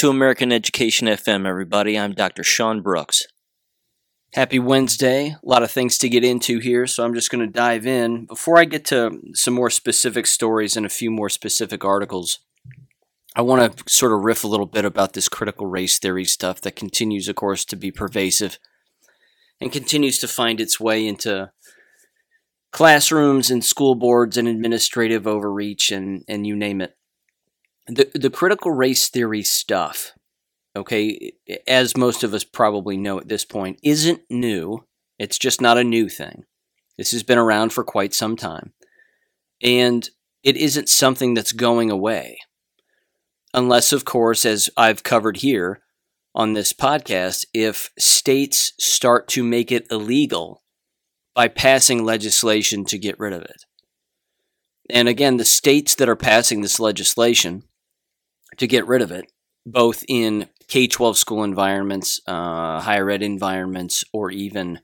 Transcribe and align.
To 0.00 0.10
American 0.10 0.52
Education 0.52 1.08
FM, 1.08 1.46
everybody. 1.46 1.98
I'm 1.98 2.12
Dr. 2.12 2.44
Sean 2.44 2.82
Brooks. 2.82 3.22
Happy 4.34 4.58
Wednesday. 4.58 5.28
A 5.28 5.38
lot 5.42 5.62
of 5.62 5.70
things 5.70 5.96
to 5.96 6.10
get 6.10 6.22
into 6.22 6.58
here, 6.58 6.86
so 6.86 7.02
I'm 7.02 7.14
just 7.14 7.30
going 7.30 7.40
to 7.40 7.50
dive 7.50 7.86
in. 7.86 8.26
Before 8.26 8.58
I 8.58 8.66
get 8.66 8.84
to 8.86 9.18
some 9.32 9.54
more 9.54 9.70
specific 9.70 10.26
stories 10.26 10.76
and 10.76 10.84
a 10.84 10.90
few 10.90 11.10
more 11.10 11.30
specific 11.30 11.82
articles, 11.82 12.40
I 13.34 13.40
want 13.40 13.78
to 13.78 13.90
sort 13.90 14.12
of 14.12 14.20
riff 14.22 14.44
a 14.44 14.48
little 14.48 14.66
bit 14.66 14.84
about 14.84 15.14
this 15.14 15.30
critical 15.30 15.66
race 15.66 15.98
theory 15.98 16.26
stuff 16.26 16.60
that 16.60 16.76
continues, 16.76 17.26
of 17.26 17.36
course, 17.36 17.64
to 17.64 17.74
be 17.74 17.90
pervasive 17.90 18.58
and 19.62 19.72
continues 19.72 20.18
to 20.18 20.28
find 20.28 20.60
its 20.60 20.78
way 20.78 21.06
into 21.06 21.52
classrooms 22.70 23.50
and 23.50 23.64
school 23.64 23.94
boards 23.94 24.36
and 24.36 24.46
administrative 24.46 25.26
overreach 25.26 25.90
and, 25.90 26.22
and 26.28 26.46
you 26.46 26.54
name 26.54 26.82
it. 26.82 26.96
The, 27.88 28.10
the 28.14 28.30
critical 28.30 28.72
race 28.72 29.08
theory 29.08 29.42
stuff, 29.42 30.12
okay, 30.74 31.32
as 31.68 31.96
most 31.96 32.24
of 32.24 32.34
us 32.34 32.44
probably 32.44 32.96
know 32.96 33.18
at 33.18 33.28
this 33.28 33.44
point, 33.44 33.78
isn't 33.82 34.22
new. 34.28 34.84
It's 35.18 35.38
just 35.38 35.60
not 35.60 35.78
a 35.78 35.84
new 35.84 36.08
thing. 36.08 36.44
This 36.98 37.12
has 37.12 37.22
been 37.22 37.38
around 37.38 37.72
for 37.72 37.84
quite 37.84 38.14
some 38.14 38.36
time. 38.36 38.72
And 39.62 40.08
it 40.42 40.56
isn't 40.56 40.88
something 40.88 41.34
that's 41.34 41.52
going 41.52 41.90
away. 41.90 42.38
Unless, 43.54 43.92
of 43.92 44.04
course, 44.04 44.44
as 44.44 44.68
I've 44.76 45.02
covered 45.02 45.38
here 45.38 45.80
on 46.34 46.52
this 46.52 46.72
podcast, 46.72 47.46
if 47.54 47.90
states 47.98 48.72
start 48.78 49.28
to 49.28 49.42
make 49.42 49.72
it 49.72 49.86
illegal 49.90 50.62
by 51.34 51.48
passing 51.48 52.04
legislation 52.04 52.84
to 52.86 52.98
get 52.98 53.18
rid 53.18 53.32
of 53.32 53.42
it. 53.42 53.64
And 54.90 55.08
again, 55.08 55.36
the 55.36 55.44
states 55.44 55.94
that 55.96 56.08
are 56.08 56.16
passing 56.16 56.60
this 56.60 56.80
legislation 56.80 57.62
to 58.58 58.66
get 58.66 58.86
rid 58.86 59.02
of 59.02 59.10
it, 59.10 59.30
both 59.64 60.04
in 60.08 60.48
K 60.68 60.86
12 60.86 61.16
school 61.18 61.44
environments, 61.44 62.20
uh, 62.26 62.80
higher 62.80 63.10
ed 63.10 63.22
environments, 63.22 64.04
or 64.12 64.30
even 64.30 64.80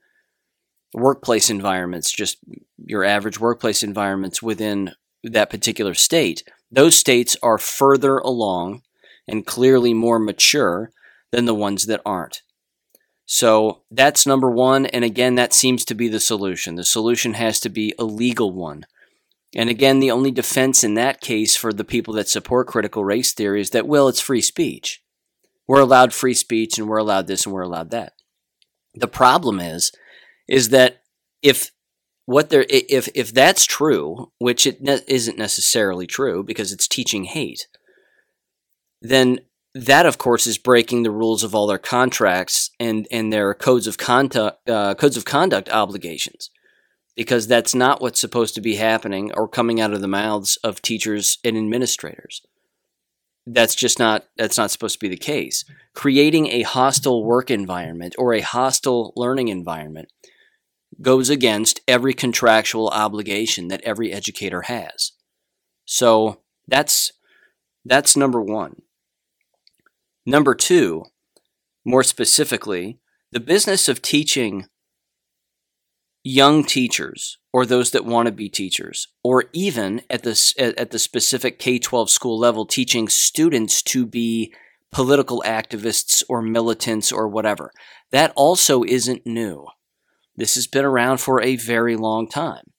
workplace 0.95 1.51
environments, 1.51 2.13
just 2.13 2.39
your 2.85 3.05
average 3.05 3.41
workplace 3.41 3.83
environments 3.83 4.43
within 4.43 4.93
that 5.23 5.51
particular 5.51 5.95
state, 5.95 6.43
those 6.71 6.97
states 6.97 7.37
are 7.43 7.59
further 7.59 8.19
along 8.19 8.83
and 9.29 9.47
clearly 9.47 9.95
more 9.95 10.19
mature 10.19 10.91
than 11.31 11.45
the 11.45 11.55
ones 11.55 11.87
that 11.87 12.03
aren't. 12.05 12.43
So 13.25 13.83
that's 13.91 14.27
number 14.27 14.51
one. 14.51 14.87
And 14.87 15.05
again, 15.05 15.37
that 15.37 15.53
seems 15.53 15.85
to 15.87 15.95
be 15.95 16.09
the 16.09 16.21
solution. 16.21 16.75
The 16.75 16.85
solution 16.85 17.35
has 17.35 17.61
to 17.61 17.69
be 17.69 17.95
a 17.99 18.05
legal 18.05 18.53
one. 18.53 18.85
And 19.55 19.69
again, 19.69 20.01
the 20.01 20.11
only 20.11 20.31
defense 20.31 20.83
in 20.83 20.95
that 20.95 21.21
case 21.21 21.57
for 21.57 21.73
the 21.73 21.85
people 21.85 22.15
that 22.15 22.29
support 22.29 22.69
critical 22.69 23.05
race 23.05 23.33
theory 23.33 23.61
is 23.61 23.71
that, 23.71 23.87
well, 23.87 24.09
it's 24.09 24.21
free 24.21 24.41
speech. 24.41 25.03
We're 25.69 25.81
allowed 25.81 26.13
free 26.13 26.35
speech 26.35 26.79
and 26.79 26.89
we're 26.89 26.99
allowed 26.99 27.27
this 27.27 27.45
and 27.45 27.55
we're 27.55 27.63
allowed 27.63 27.91
that. 27.91 28.15
The 28.95 29.09
problem 29.09 29.61
is, 29.61 29.93
is 30.49 30.71
that 30.71 31.03
if 31.43 31.71
what 32.27 32.51
there 32.51 32.65
if 32.69 33.09
if 33.15 33.33
that's 33.33 33.65
true, 33.65 34.33
which 34.39 34.67
it 34.67 34.83
ne- 34.83 35.01
isn't 35.09 35.39
necessarily 35.39 36.07
true 36.07 36.43
because 36.43 36.73
it's 36.73 36.87
teaching 36.87 37.25
hate, 37.25 37.69
then 39.01 39.41
that 39.75 40.07
of 40.07 40.19
course 40.19 40.47
is 40.47 40.59
breaking 40.59 41.03
the 41.03 41.11
rules 41.11 41.43
of 41.43 41.55
all 41.55 41.67
their 41.67 41.79
contracts 41.79 42.71
and 42.79 43.09
and 43.11 43.33
their 43.33 43.55
codes 43.55 43.87
of 43.87 43.99
conduct 43.99 44.69
uh, 44.69 44.95
codes 44.95 45.17
of 45.17 45.25
conduct 45.25 45.69
obligations 45.71 46.51
because 47.15 47.47
that's 47.47 47.75
not 47.75 48.01
what's 48.01 48.21
supposed 48.21 48.55
to 48.55 48.61
be 48.61 48.77
happening 48.77 49.33
or 49.35 49.49
coming 49.49 49.81
out 49.81 49.93
of 49.93 50.01
the 50.01 50.09
mouths 50.09 50.59
of 50.65 50.83
teachers 50.83 51.39
and 51.45 51.57
administrators. 51.57 52.43
That's 53.47 53.75
just 53.75 53.99
not 53.99 54.25
that's 54.37 54.57
not 54.57 54.71
supposed 54.71 54.95
to 54.95 55.01
be 55.01 55.09
the 55.09 55.17
case. 55.17 55.65
Creating 55.95 56.47
a 56.47 56.63
hostile 56.63 57.25
work 57.25 57.51
environment 57.51 58.15
or 58.17 58.33
a 58.33 58.41
hostile 58.41 59.13
learning 59.17 59.49
environment 59.49 60.09
goes 61.01 61.29
against 61.29 61.81
every 61.89 62.15
contractual 62.15 62.89
obligation 62.89 63.69
that 63.69 63.83
every 63.83 64.13
educator 64.13 64.63
has. 64.63 65.13
So 65.85 66.43
that's 66.69 67.13
that's 67.85 68.17
number 68.17 68.41
1 68.41 68.77
Number 70.25 70.55
two, 70.55 71.05
more 71.85 72.05
specifically, 72.05 73.01
the 73.33 73.41
business 73.41 73.89
of 73.89 74.03
teaching 74.03 74.67
young 76.23 76.65
teachers 76.65 77.39
or 77.53 77.67
those 77.67 77.91
that 77.91 78.05
want 78.05 78.27
to 78.27 78.33
be 78.33 78.49
teachers, 78.49 79.09
or 79.23 79.45
even 79.53 80.01
at 80.09 80.23
the, 80.23 80.75
at 80.79 80.91
the 80.91 80.99
specific 80.99 81.59
K 81.59 81.79
12 81.79 82.09
school 82.11 82.39
level, 82.39 82.65
teaching 82.65 83.09
students 83.09 83.83
to 83.83 84.07
be 84.07 84.55
political 84.91 85.43
activists 85.45 86.23
or 86.29 86.41
militants 86.41 87.13
or 87.13 87.29
whatever. 87.29 87.73
That 88.11 88.33
also 88.37 88.85
isn't 88.85 89.27
new. 89.27 89.67
This 90.37 90.55
has 90.55 90.67
been 90.67 90.85
around 90.85 91.19
for 91.19 91.43
a 91.43 91.57
very 91.57 91.97
long 91.97 92.29
time. 92.29 92.72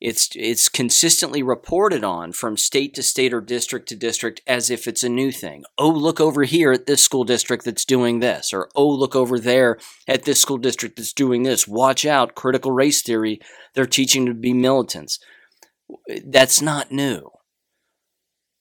It's 0.00 0.28
it's 0.34 0.68
consistently 0.68 1.42
reported 1.42 2.04
on 2.04 2.32
from 2.32 2.58
state 2.58 2.92
to 2.94 3.02
state 3.02 3.32
or 3.32 3.40
district 3.40 3.88
to 3.88 3.96
district 3.96 4.42
as 4.46 4.68
if 4.68 4.86
it's 4.86 5.02
a 5.02 5.08
new 5.08 5.32
thing. 5.32 5.64
Oh, 5.78 5.88
look 5.88 6.20
over 6.20 6.44
here 6.44 6.70
at 6.70 6.86
this 6.86 7.02
school 7.02 7.24
district 7.24 7.64
that's 7.64 7.86
doing 7.86 8.20
this, 8.20 8.52
or 8.52 8.68
oh, 8.74 8.88
look 8.88 9.16
over 9.16 9.38
there 9.38 9.78
at 10.06 10.24
this 10.24 10.40
school 10.40 10.58
district 10.58 10.96
that's 10.96 11.14
doing 11.14 11.44
this. 11.44 11.66
Watch 11.66 12.04
out, 12.04 12.34
critical 12.34 12.72
race 12.72 13.02
theory. 13.02 13.40
They're 13.74 13.86
teaching 13.86 14.26
to 14.26 14.34
be 14.34 14.52
militants. 14.52 15.18
That's 16.26 16.60
not 16.60 16.92
new. 16.92 17.30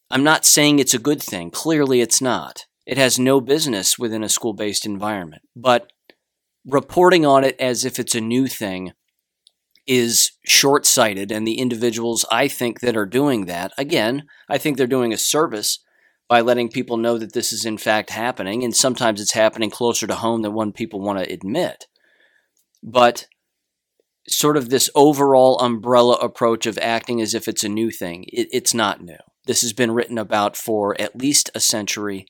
I'm 0.10 0.24
not 0.24 0.46
saying 0.46 0.80
it's 0.80 0.94
a 0.94 1.00
good 1.00 1.22
thing. 1.22 1.52
Clearly, 1.52 2.00
it's 2.00 2.22
not. 2.22 2.66
It 2.86 2.98
has 2.98 3.20
no 3.20 3.42
business 3.42 4.00
within 4.00 4.24
a 4.24 4.30
school 4.30 4.54
based 4.54 4.86
environment. 4.86 5.42
But 5.54 5.92
reporting 6.66 7.26
on 7.26 7.44
it 7.44 7.60
as 7.60 7.84
if 7.84 8.00
it's 8.00 8.16
a 8.16 8.22
new 8.22 8.48
thing 8.48 8.94
is 9.88 10.32
short 10.46 10.86
sighted. 10.86 11.32
And 11.32 11.48
the 11.48 11.60
individuals 11.60 12.26
I 12.32 12.48
think 12.48 12.80
that 12.80 12.98
are 12.98 13.06
doing 13.06 13.46
that, 13.46 13.72
again, 13.78 14.24
I 14.50 14.58
think 14.58 14.78
they're 14.78 14.88
doing 14.88 15.14
a 15.14 15.18
service 15.18 15.80
by 16.28 16.42
letting 16.42 16.70
people 16.70 16.98
know 16.98 17.18
that 17.18 17.34
this 17.34 17.54
is 17.54 17.66
in 17.66 17.78
fact 17.78 18.10
happening. 18.10 18.64
And 18.64 18.76
sometimes 18.76 19.22
it's 19.22 19.34
happening 19.34 19.70
closer 19.70 20.08
to 20.08 20.16
home 20.16 20.42
than 20.42 20.54
one 20.54 20.72
people 20.72 21.00
want 21.00 21.20
to 21.20 21.32
admit. 21.32 21.86
But 22.82 23.28
sort 24.28 24.58
of 24.58 24.70
this 24.70 24.90
overall 24.96 25.60
umbrella 25.60 26.14
approach 26.14 26.66
of 26.66 26.80
acting 26.80 27.22
as 27.22 27.34
if 27.34 27.48
it's 27.48 27.64
a 27.64 27.70
new 27.70 27.92
thing, 27.92 28.26
it, 28.30 28.48
it's 28.52 28.74
not 28.74 29.04
new. 29.04 29.18
This 29.46 29.62
has 29.62 29.74
been 29.74 29.92
written 29.92 30.18
about 30.18 30.58
for 30.58 31.00
at 31.00 31.16
least 31.16 31.52
a 31.54 31.60
century. 31.60 32.26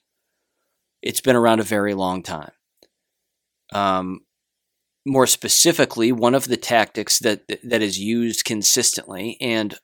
It's 1.01 1.21
been 1.21 1.35
around 1.35 1.61
a 1.61 1.63
very 1.63 1.93
long 1.93 2.21
time. 2.21 2.51
Um, 3.73 4.24
more 5.05 5.27
specifically, 5.27 6.11
one 6.11 6.33
of 6.35 6.47
the 6.47 6.57
tactics 6.57 7.19
that 7.19 7.47
that 7.63 7.81
is 7.81 7.99
used 7.99 8.43
consistently, 8.43 9.37
and 9.39 9.77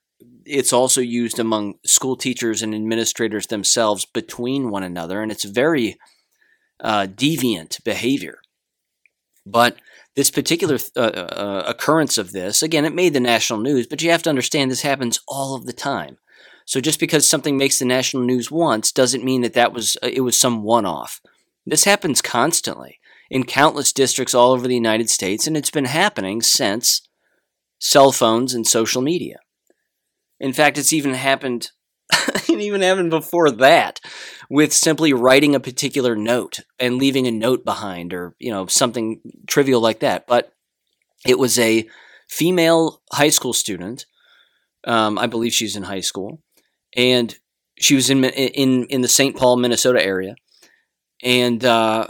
it's 0.46 0.74
also 0.74 1.02
used 1.02 1.40
among 1.40 1.76
school 1.86 2.16
teachers 2.16 2.62
and 2.62 2.74
administrators 2.74 3.48
themselves 3.48 4.06
between 4.06 4.72
one 4.72 4.84
another, 4.84 5.22
and 5.22 5.32
it's 5.32 5.44
very 5.44 5.98
uh, 6.80 7.08
deviant 7.08 7.84
behavior. 7.84 8.40
But 9.46 9.78
this 10.16 10.32
particular 10.32 10.78
uh, 10.96 11.00
uh, 11.00 11.64
occurrence 11.68 12.18
of 12.18 12.32
this, 12.32 12.62
again, 12.62 12.86
it 12.86 12.94
made 12.94 13.14
the 13.14 13.20
national 13.20 13.60
news, 13.60 13.88
but 13.88 14.02
you 14.02 14.12
have 14.12 14.24
to 14.24 14.30
understand 14.30 14.70
this 14.70 14.82
happens 14.82 15.20
all 15.28 15.56
of 15.56 15.66
the 15.66 15.74
time. 15.74 16.18
So 16.66 16.80
just 16.80 17.00
because 17.00 17.28
something 17.28 17.58
makes 17.58 17.80
the 17.80 17.86
national 17.86 18.24
news 18.24 18.52
once 18.52 18.92
doesn't 18.92 19.24
mean 19.24 19.42
that 19.42 19.54
that 19.54 19.74
was 19.74 19.98
uh, 20.02 20.10
it 20.12 20.22
was 20.22 20.38
some 20.38 20.64
one-off. 20.64 21.22
This 21.66 21.84
happens 21.84 22.22
constantly 22.22 23.00
in 23.32 23.46
countless 23.46 23.94
districts 23.94 24.36
all 24.36 24.52
over 24.52 24.68
the 24.68 24.76
United 24.76 25.10
States, 25.10 25.48
and 25.48 25.56
it's 25.56 25.72
been 25.72 25.86
happening 25.86 26.42
since 26.42 27.02
cell 27.80 28.12
phones 28.12 28.54
and 28.54 28.68
social 28.68 29.02
media. 29.02 29.38
In 30.40 30.52
fact, 30.52 30.78
it's 30.78 30.92
even 30.92 31.14
happened 31.14 31.72
it 32.50 32.60
even 32.60 32.82
happened 32.82 33.10
before 33.10 33.50
that 33.50 34.02
with 34.50 34.74
simply 34.74 35.14
writing 35.14 35.56
a 35.56 35.62
particular 35.62 36.14
note 36.14 36.60
and 36.78 36.98
leaving 36.98 37.26
a 37.26 37.32
note 37.32 37.64
behind 37.64 38.14
or, 38.14 38.36
you 38.38 38.52
know, 38.52 38.68
something 38.68 39.22
trivial 39.48 39.80
like 39.80 40.02
that. 40.02 40.28
But 40.28 40.52
it 41.26 41.40
was 41.40 41.58
a 41.58 41.88
female 42.30 43.02
high 43.14 43.30
school 43.30 43.54
student. 43.54 44.06
Um, 44.86 45.18
I 45.18 45.28
believe 45.28 45.54
she's 45.54 45.78
in 45.78 45.84
high 45.84 46.02
school, 46.02 46.42
and 46.98 47.34
she 47.80 47.96
was 47.96 48.10
in 48.10 48.26
in 48.26 48.86
in 48.88 49.02
the 49.02 49.08
St. 49.08 49.38
Paul, 49.38 49.56
Minnesota 49.56 50.04
area, 50.04 50.36
and 51.24 51.64
uh, 51.64 52.08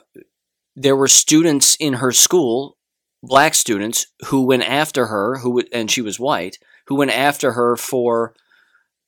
there 0.75 0.95
were 0.95 1.07
students 1.07 1.75
in 1.79 1.93
her 1.93 2.11
school, 2.11 2.77
black 3.23 3.53
students, 3.53 4.07
who 4.27 4.45
went 4.45 4.63
after 4.63 5.07
her, 5.07 5.39
who 5.39 5.61
and 5.71 5.89
she 5.89 6.01
was 6.01 6.19
white, 6.19 6.57
who 6.87 6.95
went 6.95 7.11
after 7.11 7.53
her 7.53 7.75
for 7.75 8.33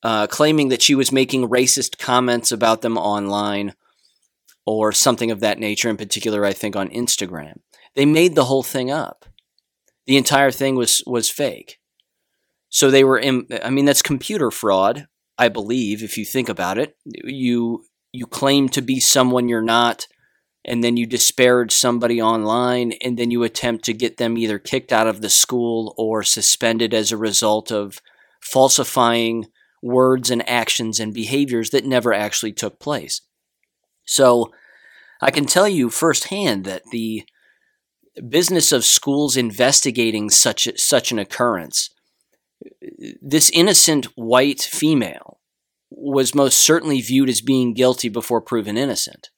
uh, 0.02 0.26
claiming 0.26 0.68
that 0.68 0.82
she 0.82 0.94
was 0.94 1.10
making 1.10 1.48
racist 1.48 1.98
comments 1.98 2.52
about 2.52 2.82
them 2.82 2.98
online 2.98 3.74
or 4.66 4.92
something 4.92 5.30
of 5.30 5.40
that 5.40 5.58
nature. 5.58 5.88
In 5.88 5.96
particular, 5.96 6.44
I 6.44 6.52
think 6.52 6.76
on 6.76 6.88
Instagram, 6.90 7.60
they 7.94 8.06
made 8.06 8.34
the 8.34 8.44
whole 8.44 8.62
thing 8.62 8.90
up. 8.90 9.24
The 10.06 10.16
entire 10.16 10.50
thing 10.50 10.76
was 10.76 11.02
was 11.06 11.30
fake. 11.30 11.78
So 12.68 12.90
they 12.90 13.04
were. 13.04 13.18
In, 13.18 13.46
I 13.62 13.70
mean, 13.70 13.84
that's 13.84 14.02
computer 14.02 14.50
fraud. 14.50 15.06
I 15.38 15.48
believe, 15.48 16.02
if 16.02 16.16
you 16.18 16.24
think 16.24 16.48
about 16.48 16.78
it, 16.78 16.96
you 17.04 17.84
you 18.12 18.26
claim 18.26 18.68
to 18.70 18.82
be 18.82 19.00
someone 19.00 19.48
you're 19.48 19.62
not, 19.62 20.06
and 20.64 20.82
then 20.82 20.96
you 20.96 21.06
disparage 21.06 21.72
somebody 21.72 22.20
online, 22.20 22.92
and 23.02 23.18
then 23.18 23.30
you 23.30 23.42
attempt 23.42 23.84
to 23.84 23.92
get 23.92 24.16
them 24.16 24.38
either 24.38 24.58
kicked 24.58 24.92
out 24.92 25.06
of 25.06 25.20
the 25.20 25.30
school 25.30 25.94
or 25.98 26.22
suspended 26.22 26.94
as 26.94 27.12
a 27.12 27.16
result 27.16 27.70
of 27.70 28.00
falsifying 28.40 29.46
words 29.82 30.30
and 30.30 30.48
actions 30.48 30.98
and 30.98 31.12
behaviors 31.12 31.70
that 31.70 31.84
never 31.84 32.12
actually 32.12 32.52
took 32.52 32.78
place. 32.78 33.20
So 34.06 34.52
I 35.20 35.30
can 35.30 35.44
tell 35.44 35.68
you 35.68 35.90
firsthand 35.90 36.64
that 36.64 36.82
the 36.90 37.24
business 38.28 38.72
of 38.72 38.84
schools 38.84 39.36
investigating 39.36 40.30
such 40.30 40.68
such 40.76 41.10
an 41.10 41.18
occurrence 41.18 41.90
this 43.20 43.50
innocent 43.50 44.06
white 44.16 44.62
female 44.62 45.40
was 45.90 46.34
most 46.34 46.58
certainly 46.58 47.00
viewed 47.00 47.28
as 47.28 47.40
being 47.40 47.74
guilty 47.74 48.08
before 48.08 48.40
proven 48.40 48.76
innocent. 48.76 49.30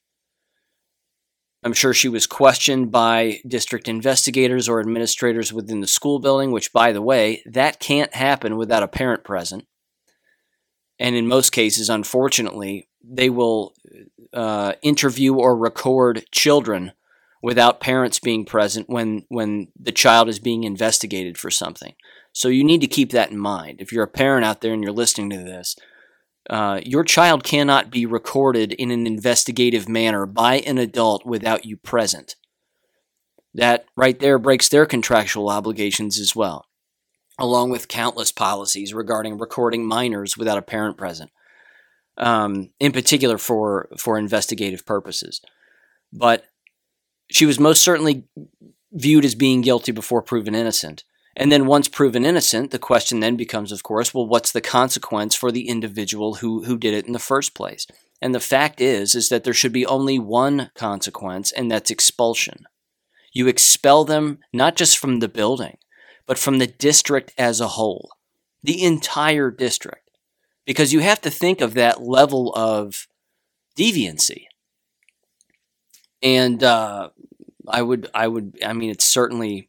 I'm 1.66 1.72
sure 1.72 1.92
she 1.92 2.08
was 2.08 2.28
questioned 2.28 2.92
by 2.92 3.40
district 3.44 3.88
investigators 3.88 4.68
or 4.68 4.78
administrators 4.78 5.52
within 5.52 5.80
the 5.80 5.88
school 5.88 6.20
building, 6.20 6.52
which, 6.52 6.72
by 6.72 6.92
the 6.92 7.02
way, 7.02 7.42
that 7.44 7.80
can't 7.80 8.14
happen 8.14 8.56
without 8.56 8.84
a 8.84 8.88
parent 8.88 9.24
present. 9.24 9.66
And 11.00 11.16
in 11.16 11.26
most 11.26 11.50
cases, 11.50 11.90
unfortunately, 11.90 12.88
they 13.02 13.30
will 13.30 13.74
uh, 14.32 14.74
interview 14.80 15.34
or 15.34 15.56
record 15.56 16.26
children 16.30 16.92
without 17.42 17.80
parents 17.80 18.20
being 18.20 18.44
present 18.44 18.88
when, 18.88 19.24
when 19.28 19.66
the 19.76 19.90
child 19.90 20.28
is 20.28 20.38
being 20.38 20.62
investigated 20.62 21.36
for 21.36 21.50
something. 21.50 21.96
So 22.32 22.46
you 22.46 22.62
need 22.62 22.82
to 22.82 22.86
keep 22.86 23.10
that 23.10 23.32
in 23.32 23.38
mind. 23.38 23.80
If 23.80 23.90
you're 23.90 24.04
a 24.04 24.08
parent 24.08 24.44
out 24.44 24.60
there 24.60 24.72
and 24.72 24.84
you're 24.84 24.92
listening 24.92 25.30
to 25.30 25.38
this, 25.38 25.74
uh, 26.48 26.80
your 26.84 27.04
child 27.04 27.42
cannot 27.42 27.90
be 27.90 28.06
recorded 28.06 28.72
in 28.72 28.90
an 28.90 29.06
investigative 29.06 29.88
manner 29.88 30.26
by 30.26 30.56
an 30.60 30.78
adult 30.78 31.26
without 31.26 31.64
you 31.64 31.76
present. 31.76 32.36
That 33.54 33.86
right 33.96 34.18
there 34.18 34.38
breaks 34.38 34.68
their 34.68 34.86
contractual 34.86 35.48
obligations 35.48 36.20
as 36.20 36.36
well, 36.36 36.66
along 37.38 37.70
with 37.70 37.88
countless 37.88 38.30
policies 38.30 38.94
regarding 38.94 39.38
recording 39.38 39.86
minors 39.86 40.36
without 40.36 40.58
a 40.58 40.62
parent 40.62 40.96
present, 40.96 41.30
um, 42.18 42.70
in 42.78 42.92
particular 42.92 43.38
for, 43.38 43.88
for 43.98 44.18
investigative 44.18 44.84
purposes. 44.84 45.40
But 46.12 46.44
she 47.30 47.46
was 47.46 47.58
most 47.58 47.82
certainly 47.82 48.24
viewed 48.92 49.24
as 49.24 49.34
being 49.34 49.62
guilty 49.62 49.90
before 49.90 50.22
proven 50.22 50.54
innocent. 50.54 51.02
And 51.36 51.52
then 51.52 51.66
once 51.66 51.86
proven 51.86 52.24
innocent, 52.24 52.70
the 52.70 52.78
question 52.78 53.20
then 53.20 53.36
becomes, 53.36 53.70
of 53.70 53.82
course, 53.82 54.14
well, 54.14 54.26
what's 54.26 54.52
the 54.52 54.62
consequence 54.62 55.34
for 55.34 55.52
the 55.52 55.68
individual 55.68 56.36
who, 56.36 56.64
who 56.64 56.78
did 56.78 56.94
it 56.94 57.06
in 57.06 57.12
the 57.12 57.18
first 57.18 57.54
place? 57.54 57.86
And 58.22 58.34
the 58.34 58.40
fact 58.40 58.80
is, 58.80 59.14
is 59.14 59.28
that 59.28 59.44
there 59.44 59.52
should 59.52 59.72
be 59.72 59.84
only 59.84 60.18
one 60.18 60.70
consequence, 60.74 61.52
and 61.52 61.70
that's 61.70 61.90
expulsion. 61.90 62.64
You 63.34 63.48
expel 63.48 64.04
them 64.04 64.38
not 64.54 64.76
just 64.76 64.96
from 64.96 65.20
the 65.20 65.28
building, 65.28 65.76
but 66.26 66.38
from 66.38 66.58
the 66.58 66.66
district 66.66 67.34
as 67.36 67.60
a 67.60 67.68
whole, 67.68 68.12
the 68.62 68.82
entire 68.82 69.50
district. 69.50 70.10
Because 70.64 70.94
you 70.94 71.00
have 71.00 71.20
to 71.20 71.30
think 71.30 71.60
of 71.60 71.74
that 71.74 72.02
level 72.02 72.52
of 72.54 73.06
deviancy. 73.78 74.46
And 76.22 76.64
uh, 76.64 77.10
I 77.68 77.82
would, 77.82 78.08
I 78.14 78.26
would, 78.26 78.58
I 78.64 78.72
mean, 78.72 78.90
it's 78.90 79.04
certainly 79.04 79.68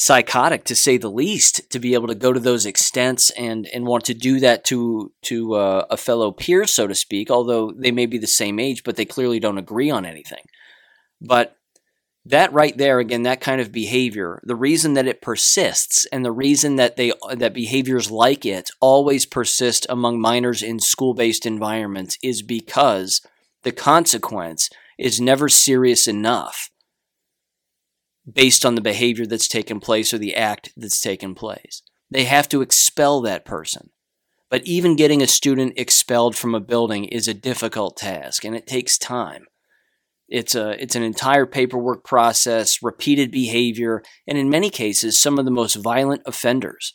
psychotic 0.00 0.62
to 0.62 0.76
say 0.76 0.96
the 0.96 1.10
least 1.10 1.68
to 1.70 1.80
be 1.80 1.92
able 1.92 2.06
to 2.06 2.14
go 2.14 2.32
to 2.32 2.38
those 2.38 2.64
extents 2.64 3.30
and 3.30 3.66
and 3.74 3.84
want 3.84 4.04
to 4.04 4.14
do 4.14 4.38
that 4.38 4.62
to 4.62 5.12
to 5.22 5.54
uh, 5.54 5.86
a 5.90 5.96
fellow 5.96 6.30
peer 6.30 6.68
so 6.68 6.86
to 6.86 6.94
speak 6.94 7.32
although 7.32 7.72
they 7.76 7.90
may 7.90 8.06
be 8.06 8.16
the 8.16 8.24
same 8.24 8.60
age 8.60 8.84
but 8.84 8.94
they 8.94 9.04
clearly 9.04 9.40
don't 9.40 9.58
agree 9.58 9.90
on 9.90 10.06
anything. 10.06 10.44
But 11.20 11.56
that 12.24 12.52
right 12.52 12.78
there 12.78 13.00
again 13.00 13.24
that 13.24 13.40
kind 13.40 13.60
of 13.60 13.72
behavior 13.72 14.40
the 14.44 14.54
reason 14.54 14.94
that 14.94 15.08
it 15.08 15.20
persists 15.20 16.06
and 16.12 16.24
the 16.24 16.30
reason 16.30 16.76
that 16.76 16.96
they 16.96 17.12
that 17.32 17.52
behaviors 17.52 18.08
like 18.08 18.46
it 18.46 18.70
always 18.80 19.26
persist 19.26 19.84
among 19.88 20.20
minors 20.20 20.62
in 20.62 20.78
school-based 20.78 21.44
environments 21.44 22.16
is 22.22 22.40
because 22.40 23.20
the 23.64 23.72
consequence 23.72 24.70
is 24.96 25.20
never 25.20 25.48
serious 25.48 26.06
enough 26.06 26.70
based 28.30 28.64
on 28.64 28.74
the 28.74 28.80
behavior 28.80 29.26
that's 29.26 29.48
taken 29.48 29.80
place 29.80 30.12
or 30.12 30.18
the 30.18 30.34
act 30.34 30.72
that's 30.76 31.00
taken 31.00 31.34
place. 31.34 31.82
They 32.10 32.24
have 32.24 32.48
to 32.50 32.62
expel 32.62 33.20
that 33.22 33.44
person. 33.44 33.90
But 34.50 34.64
even 34.64 34.96
getting 34.96 35.22
a 35.22 35.26
student 35.26 35.74
expelled 35.76 36.34
from 36.34 36.54
a 36.54 36.60
building 36.60 37.04
is 37.04 37.28
a 37.28 37.34
difficult 37.34 37.96
task 37.96 38.44
and 38.44 38.56
it 38.56 38.66
takes 38.66 38.96
time. 38.96 39.46
It's 40.28 40.54
a 40.54 40.80
it's 40.82 40.94
an 40.94 41.02
entire 41.02 41.46
paperwork 41.46 42.04
process, 42.04 42.82
repeated 42.82 43.30
behavior, 43.30 44.02
and 44.26 44.36
in 44.36 44.50
many 44.50 44.68
cases 44.68 45.20
some 45.20 45.38
of 45.38 45.44
the 45.44 45.50
most 45.50 45.74
violent 45.76 46.22
offenders. 46.26 46.94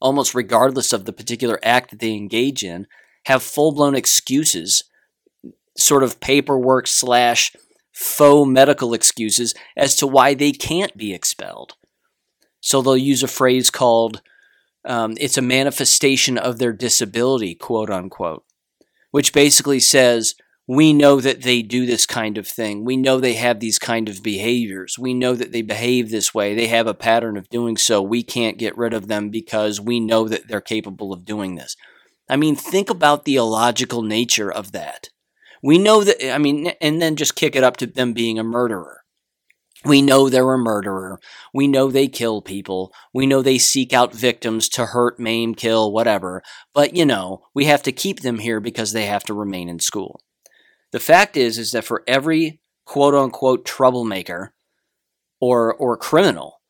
Almost 0.00 0.34
regardless 0.34 0.92
of 0.92 1.04
the 1.04 1.12
particular 1.12 1.58
act 1.62 1.90
that 1.90 2.00
they 2.00 2.12
engage 2.12 2.62
in, 2.62 2.86
have 3.26 3.42
full-blown 3.42 3.94
excuses, 3.94 4.84
sort 5.76 6.02
of 6.02 6.20
paperwork 6.20 6.86
slash 6.86 7.54
faux 7.98 8.48
medical 8.48 8.94
excuses 8.94 9.54
as 9.76 9.96
to 9.96 10.06
why 10.06 10.32
they 10.32 10.52
can't 10.52 10.96
be 10.96 11.12
expelled. 11.12 11.74
So 12.60 12.80
they'll 12.80 12.96
use 12.96 13.24
a 13.24 13.28
phrase 13.28 13.70
called, 13.70 14.22
um, 14.84 15.16
it's 15.18 15.36
a 15.36 15.42
manifestation 15.42 16.38
of 16.38 16.58
their 16.58 16.72
disability, 16.72 17.56
quote 17.56 17.90
unquote, 17.90 18.44
which 19.10 19.32
basically 19.32 19.80
says, 19.80 20.36
we 20.68 20.92
know 20.92 21.20
that 21.20 21.42
they 21.42 21.60
do 21.60 21.86
this 21.86 22.06
kind 22.06 22.38
of 22.38 22.46
thing. 22.46 22.84
We 22.84 22.96
know 22.96 23.18
they 23.18 23.34
have 23.34 23.58
these 23.58 23.80
kind 23.80 24.08
of 24.08 24.22
behaviors. 24.22 24.96
We 24.96 25.12
know 25.12 25.34
that 25.34 25.50
they 25.50 25.62
behave 25.62 26.10
this 26.10 26.32
way. 26.32 26.54
They 26.54 26.68
have 26.68 26.86
a 26.86 26.94
pattern 26.94 27.36
of 27.36 27.48
doing 27.48 27.76
so. 27.76 28.00
We 28.00 28.22
can't 28.22 28.58
get 28.58 28.78
rid 28.78 28.94
of 28.94 29.08
them 29.08 29.30
because 29.30 29.80
we 29.80 29.98
know 29.98 30.28
that 30.28 30.46
they're 30.46 30.60
capable 30.60 31.12
of 31.12 31.24
doing 31.24 31.56
this. 31.56 31.74
I 32.28 32.36
mean, 32.36 32.54
think 32.54 32.90
about 32.90 33.24
the 33.24 33.36
illogical 33.36 34.02
nature 34.02 34.52
of 34.52 34.70
that. 34.70 35.08
We 35.62 35.78
know 35.78 36.04
that, 36.04 36.32
I 36.32 36.38
mean, 36.38 36.72
and 36.80 37.00
then 37.00 37.16
just 37.16 37.36
kick 37.36 37.56
it 37.56 37.64
up 37.64 37.76
to 37.78 37.86
them 37.86 38.12
being 38.12 38.38
a 38.38 38.44
murderer. 38.44 39.02
We 39.84 40.02
know 40.02 40.28
they're 40.28 40.52
a 40.52 40.58
murderer. 40.58 41.20
We 41.54 41.68
know 41.68 41.90
they 41.90 42.08
kill 42.08 42.42
people. 42.42 42.92
We 43.14 43.26
know 43.26 43.42
they 43.42 43.58
seek 43.58 43.92
out 43.92 44.12
victims 44.12 44.68
to 44.70 44.86
hurt, 44.86 45.20
maim, 45.20 45.54
kill, 45.54 45.92
whatever. 45.92 46.42
But, 46.74 46.96
you 46.96 47.06
know, 47.06 47.42
we 47.54 47.66
have 47.66 47.82
to 47.84 47.92
keep 47.92 48.20
them 48.20 48.40
here 48.40 48.60
because 48.60 48.92
they 48.92 49.06
have 49.06 49.22
to 49.24 49.34
remain 49.34 49.68
in 49.68 49.78
school. 49.78 50.20
The 50.90 51.00
fact 51.00 51.36
is, 51.36 51.58
is 51.58 51.70
that 51.72 51.84
for 51.84 52.02
every 52.08 52.60
quote 52.86 53.14
unquote 53.14 53.64
troublemaker 53.64 54.52
or, 55.40 55.72
or 55.74 55.96
criminal 55.96 56.60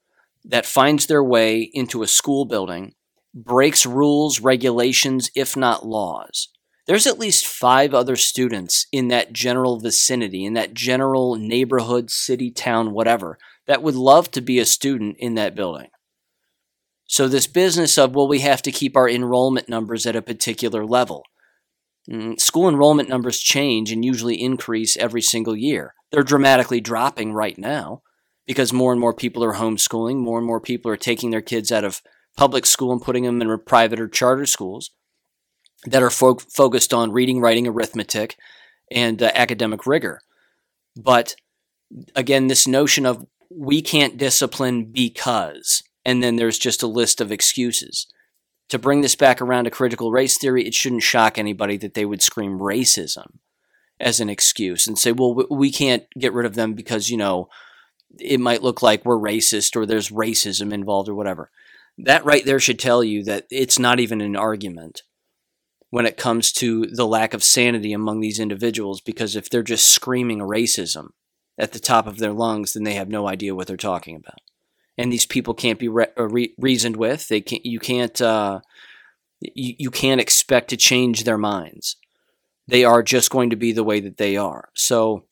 that 0.45 0.67
finds 0.67 1.07
their 1.07 1.25
way 1.25 1.71
into 1.73 2.03
a 2.03 2.07
school 2.07 2.45
building, 2.45 2.95
breaks 3.35 3.87
rules, 3.87 4.41
regulations, 4.41 5.31
if 5.35 5.57
not 5.57 5.87
laws, 5.87 6.49
there's 6.89 7.07
at 7.07 7.19
least 7.19 7.47
five 7.47 7.93
other 7.93 8.17
students 8.17 8.87
in 8.91 9.09
that 9.09 9.35
general 9.35 9.79
vicinity, 9.79 10.47
in 10.47 10.55
that 10.55 10.73
general 10.73 11.37
neighborhood, 11.37 12.11
city, 12.11 12.51
town, 12.51 12.93
whatever, 12.93 13.39
that 13.67 13.83
would 13.83 13.95
love 13.95 14.31
to 14.31 14.41
be 14.41 14.59
a 14.59 14.65
student 14.65 15.17
in 15.19 15.35
that 15.35 15.55
building. 15.55 15.91
So, 17.07 17.29
this 17.29 17.47
business 17.47 17.99
of, 17.99 18.15
well, 18.15 18.27
we 18.27 18.41
have 18.41 18.63
to 18.63 18.73
keep 18.73 18.97
our 18.97 19.09
enrollment 19.09 19.69
numbers 19.69 20.07
at 20.07 20.17
a 20.17 20.23
particular 20.23 20.87
level. 20.87 21.25
Mm, 22.11 22.41
school 22.41 22.71
enrollment 22.71 23.11
numbers 23.11 23.39
change 23.39 23.93
and 23.93 24.03
usually 24.03 24.43
increase 24.43 24.97
every 24.97 25.23
single 25.23 25.55
year. 25.57 25.95
They're 26.11 26.23
dramatically 26.23 26.81
dropping 26.81 27.35
right 27.35 27.59
now 27.59 28.01
because 28.47 28.73
more 28.73 28.93
and 28.93 29.01
more 29.01 29.15
people 29.15 29.45
are 29.45 29.55
homeschooling, 29.55 30.17
more 30.17 30.39
and 30.39 30.47
more 30.47 30.61
people 30.61 30.91
are 30.91 30.97
taking 30.97 31.31
their 31.31 31.43
kids 31.43 31.71
out 31.71 31.85
of 31.85 32.01
public 32.35 32.65
school 32.65 32.93
and 32.93 33.03
putting 33.03 33.25
them 33.25 33.43
in 33.43 33.59
private 33.67 34.01
or 34.01 34.09
charter 34.09 34.47
schools 34.47 34.91
that 35.85 36.03
are 36.03 36.11
fo- 36.11 36.35
focused 36.35 36.93
on 36.93 37.13
reading, 37.13 37.41
writing, 37.41 37.67
arithmetic, 37.67 38.37
and 38.91 39.23
uh, 39.23 39.31
academic 39.35 39.87
rigor. 39.87 40.21
But 40.97 41.37
again, 42.15 42.49
this 42.49 42.67
notion 42.67 43.07
of 43.07 43.27
we 43.51 43.81
can't 43.83 44.19
discipline 44.19 44.87
because, 44.87 45.83
and 46.05 46.23
then 46.23 46.37
there's 46.37 46.59
just 46.59 46.83
a 46.83 46.89
list 46.89 47.21
of 47.21 47.33
excuses. 47.33 48.07
To 48.69 48.79
bring 48.79 49.01
this 49.01 49.17
back 49.17 49.41
around 49.41 49.65
to 49.65 49.71
critical 49.71 50.11
race 50.11 50.37
theory, 50.37 50.67
it 50.67 50.75
shouldn't 50.75 51.03
shock 51.03 51.39
anybody 51.39 51.79
that 51.79 51.95
they 51.95 52.05
would 52.05 52.21
scream 52.21 52.59
racism 52.59 53.39
as 53.99 54.21
an 54.21 54.29
excuse 54.29 54.87
and 54.87 54.99
say, 54.99 55.13
well, 55.13 55.47
we 55.51 55.73
can't 55.73 56.05
get 56.19 56.33
rid 56.33 56.45
of 56.45 56.55
them 56.55 56.75
because, 56.75 57.09
you 57.09 57.17
know, 57.17 57.49
it 58.19 58.41
might 58.41 58.63
look 58.63 58.83
like 58.83 59.05
we're 59.05 59.17
racist 59.17 59.75
or 59.75 59.87
there's 59.87 60.11
racism 60.11 60.73
involved 60.73 61.09
or 61.09 61.15
whatever. 61.15 61.51
That 61.97 62.25
right 62.25 62.45
there 62.45 62.61
should 62.61 62.79
tell 62.79 63.03
you 63.03 63.25
that 63.25 63.47
it's 63.51 63.79
not 63.79 64.01
even 64.01 64.21
an 64.21 64.37
argument 64.37 65.03
when 65.91 66.07
it 66.07 66.17
comes 66.17 66.53
to 66.53 66.87
the 66.87 67.07
lack 67.07 67.33
of 67.35 67.43
sanity 67.43 67.93
among 67.93 68.21
these 68.21 68.39
individuals 68.39 69.01
because 69.01 69.35
if 69.35 69.49
they're 69.49 69.63
just 69.63 69.89
screaming 69.89 70.41
racism 70.41 71.09
at 71.59 71.73
the 71.73 71.81
top 71.81 72.07
of 72.07 72.19
their 72.19 72.33
lungs, 72.33 72.73
then 72.73 72.85
they 72.85 72.95
have 72.95 73.09
no 73.09 73.27
idea 73.27 73.55
what 73.55 73.67
they're 73.67 73.77
talking 73.77 74.15
about. 74.15 74.39
And 74.97 75.13
these 75.13 75.27
people 75.27 75.55
can't 75.55 75.79
be 75.79 75.89
re- 75.89 76.07
uh, 76.19 76.29
re- 76.29 76.55
reasoned 76.59 76.97
with. 76.97 77.29
They 77.29 77.41
can't. 77.41 77.65
You 77.65 77.79
can't. 77.79 78.21
Uh, 78.21 78.61
you, 79.41 79.75
you 79.79 79.91
can't 79.91 80.21
expect 80.21 80.71
to 80.71 80.77
change 80.77 81.25
their 81.25 81.39
minds. 81.39 81.97
they 82.69 82.85
are 82.85 83.03
just 83.03 83.31
going 83.31 83.51
to 83.51 83.57
be 83.57 83.73
the 83.73 83.85
way 83.85 83.99
that 83.99 84.19
they 84.19 84.37
are. 84.37 84.69
So 84.75 85.25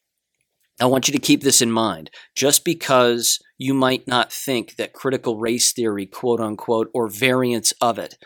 I 0.81 0.87
want 0.87 1.07
you 1.07 1.13
to 1.13 1.21
keep 1.21 1.43
this 1.43 1.61
in 1.61 1.71
mind. 1.71 2.11
Just 2.35 2.65
because 2.65 3.39
you 3.59 3.75
might 3.75 4.09
not 4.09 4.33
think 4.33 4.77
that 4.77 4.93
critical 4.93 5.39
race 5.39 5.73
theory, 5.73 6.07
quote 6.07 6.41
unquote, 6.41 6.91
or 6.95 7.09
variants 7.09 7.73
of 7.81 7.99
it 7.99 8.17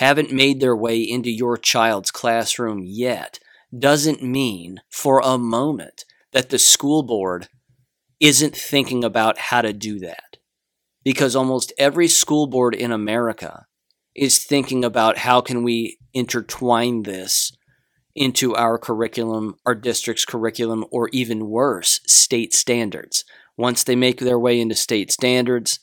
haven't 0.00 0.32
made 0.32 0.60
their 0.60 0.74
way 0.74 0.98
into 0.98 1.30
your 1.30 1.58
child's 1.58 2.10
classroom 2.10 2.80
yet, 2.82 3.38
doesn't 3.76 4.22
mean 4.22 4.80
for 4.90 5.20
a 5.20 5.36
moment 5.36 6.06
that 6.32 6.48
the 6.48 6.58
school 6.58 7.02
board 7.02 7.48
isn't 8.18 8.56
thinking 8.56 9.04
about 9.04 9.36
how 9.36 9.60
to 9.60 9.74
do 9.74 9.98
that. 9.98 10.38
Because 11.04 11.36
almost 11.36 11.74
every 11.78 12.08
school 12.08 12.46
board 12.46 12.74
in 12.74 12.92
America 12.92 13.66
is 14.16 14.42
thinking 14.42 14.86
about 14.86 15.18
how 15.18 15.42
can 15.42 15.62
we 15.62 15.98
intertwine 16.14 17.02
this 17.02 17.52
into 18.14 18.54
our 18.56 18.78
curriculum, 18.78 19.54
our 19.66 19.74
district's 19.74 20.24
curriculum, 20.24 20.82
or 20.90 21.10
even 21.12 21.50
worse, 21.50 22.00
state 22.06 22.54
standards. 22.54 23.22
Once 23.58 23.84
they 23.84 23.96
make 23.96 24.20
their 24.20 24.38
way 24.38 24.58
into 24.58 24.74
state 24.74 25.12
standards, 25.12 25.78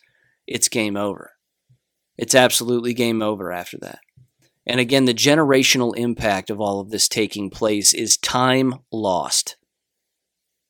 it's 0.48 0.68
game 0.68 0.98
over. 0.98 1.34
It's 2.18 2.34
absolutely 2.34 2.96
game 2.96 3.22
over 3.22 3.52
after 3.52 3.78
that. 3.82 4.00
And 4.68 4.82
again, 4.82 5.06
the 5.06 5.14
generational 5.14 5.96
impact 5.96 6.50
of 6.50 6.60
all 6.60 6.82
of 6.82 6.90
this 6.90 7.08
taking 7.08 7.50
place 7.50 7.94
is 7.94 8.18
time 8.18 8.76
lost. 8.92 9.56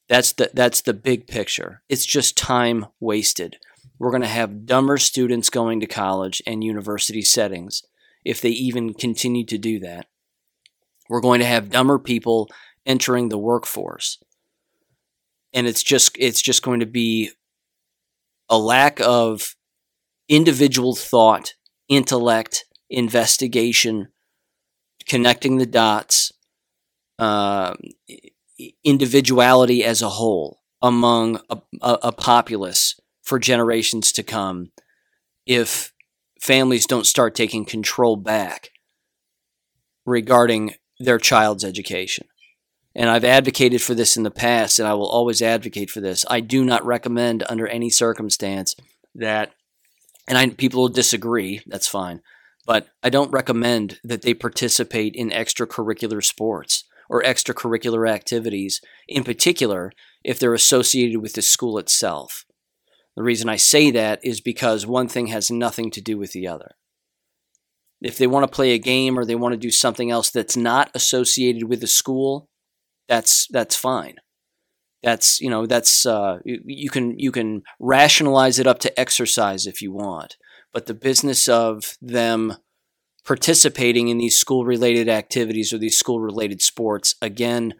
That's 0.07 0.31
the 0.33 0.51
that's 0.53 0.81
the 0.81 0.93
big 0.93 1.27
picture. 1.27 1.81
It's 1.89 2.05
just 2.05 2.37
time 2.37 2.85
wasted. 2.99 3.57
We're 3.99 4.11
going 4.11 4.21
to 4.21 4.27
have 4.27 4.67
dumber 4.67 4.97
students 4.99 5.49
going 5.49 5.79
to 5.79 5.87
college 5.87 6.41
and 6.45 6.63
university 6.63 7.23
settings 7.23 7.81
if 8.23 8.39
they 8.39 8.49
even 8.49 8.93
continue 8.93 9.45
to 9.45 9.57
do 9.57 9.79
that. 9.79 10.05
We're 11.09 11.21
going 11.21 11.39
to 11.39 11.47
have 11.47 11.71
dumber 11.71 11.97
people 11.97 12.49
entering 12.85 13.29
the 13.29 13.37
workforce. 13.37 14.19
And 15.53 15.65
it's 15.65 15.81
just 15.81 16.15
it's 16.19 16.41
just 16.41 16.61
going 16.61 16.81
to 16.81 16.85
be 16.85 17.31
a 18.47 18.59
lack 18.59 19.01
of 19.01 19.55
individual 20.29 20.95
thought, 20.95 21.55
intellect, 21.89 22.65
investigation, 22.89 24.09
connecting 25.07 25.57
the 25.57 25.65
dots, 25.65 26.31
uh, 27.19 27.73
individuality 28.83 29.83
as 29.83 30.01
a 30.01 30.09
whole 30.09 30.61
among 30.81 31.39
a, 31.49 31.57
a, 31.81 31.97
a 32.03 32.11
populace 32.11 32.99
for 33.21 33.39
generations 33.39 34.11
to 34.11 34.23
come 34.23 34.71
if 35.45 35.93
families 36.41 36.85
don't 36.85 37.05
start 37.05 37.35
taking 37.35 37.65
control 37.65 38.15
back 38.15 38.69
regarding 40.05 40.75
their 40.99 41.17
child's 41.17 41.63
education. 41.63 42.27
And 42.95 43.09
I've 43.09 43.25
advocated 43.25 43.81
for 43.81 43.93
this 43.93 44.17
in 44.17 44.23
the 44.23 44.31
past, 44.31 44.79
and 44.79 44.87
I 44.87 44.93
will 44.93 45.07
always 45.07 45.41
advocate 45.41 45.91
for 45.91 46.01
this. 46.01 46.25
I 46.29 46.39
do 46.39 46.65
not 46.65 46.85
recommend, 46.85 47.43
under 47.47 47.67
any 47.67 47.89
circumstance, 47.89 48.75
that, 49.13 49.51
and 50.27 50.37
I, 50.37 50.49
people 50.49 50.81
will 50.81 50.89
disagree, 50.89 51.61
that's 51.67 51.87
fine, 51.87 52.21
but 52.67 52.89
I 53.01 53.09
don't 53.09 53.31
recommend 53.31 53.99
that 54.03 54.23
they 54.23 54.33
participate 54.33 55.15
in 55.15 55.29
extracurricular 55.29 56.23
sports 56.23 56.83
or 57.09 57.23
extracurricular 57.23 58.07
activities, 58.07 58.81
in 59.07 59.23
particular, 59.23 59.93
if 60.25 60.37
they're 60.37 60.53
associated 60.53 61.21
with 61.21 61.33
the 61.33 61.41
school 61.41 61.77
itself. 61.77 62.43
The 63.15 63.23
reason 63.23 63.47
I 63.47 63.55
say 63.55 63.89
that 63.91 64.19
is 64.21 64.41
because 64.41 64.85
one 64.85 65.07
thing 65.07 65.27
has 65.27 65.49
nothing 65.49 65.89
to 65.91 66.01
do 66.01 66.17
with 66.17 66.33
the 66.33 66.47
other. 66.47 66.75
If 68.01 68.17
they 68.17 68.27
want 68.27 68.43
to 68.43 68.53
play 68.53 68.73
a 68.73 68.77
game 68.77 69.17
or 69.17 69.23
they 69.23 69.33
want 69.33 69.53
to 69.53 69.57
do 69.57 69.71
something 69.71 70.11
else 70.11 70.29
that's 70.29 70.57
not 70.57 70.91
associated 70.93 71.63
with 71.63 71.79
the 71.79 71.87
school, 71.87 72.49
that's 73.07 73.47
that's 73.47 73.75
fine. 73.75 74.17
That's 75.01 75.39
you 75.39 75.49
know 75.49 75.65
that's 75.65 76.05
uh, 76.05 76.39
you, 76.43 76.61
you 76.65 76.89
can 76.89 77.17
you 77.17 77.31
can 77.31 77.63
rationalize 77.79 78.59
it 78.59 78.67
up 78.67 78.79
to 78.79 78.99
exercise 78.99 79.65
if 79.65 79.81
you 79.81 79.91
want, 79.93 80.35
but 80.73 80.85
the 80.85 80.93
business 80.93 81.47
of 81.47 81.97
them 82.01 82.55
participating 83.25 84.07
in 84.07 84.17
these 84.17 84.37
school 84.37 84.65
related 84.65 85.09
activities 85.09 85.73
or 85.73 85.77
these 85.77 85.97
school 85.97 86.19
related 86.19 86.61
sports 86.61 87.15
again 87.21 87.73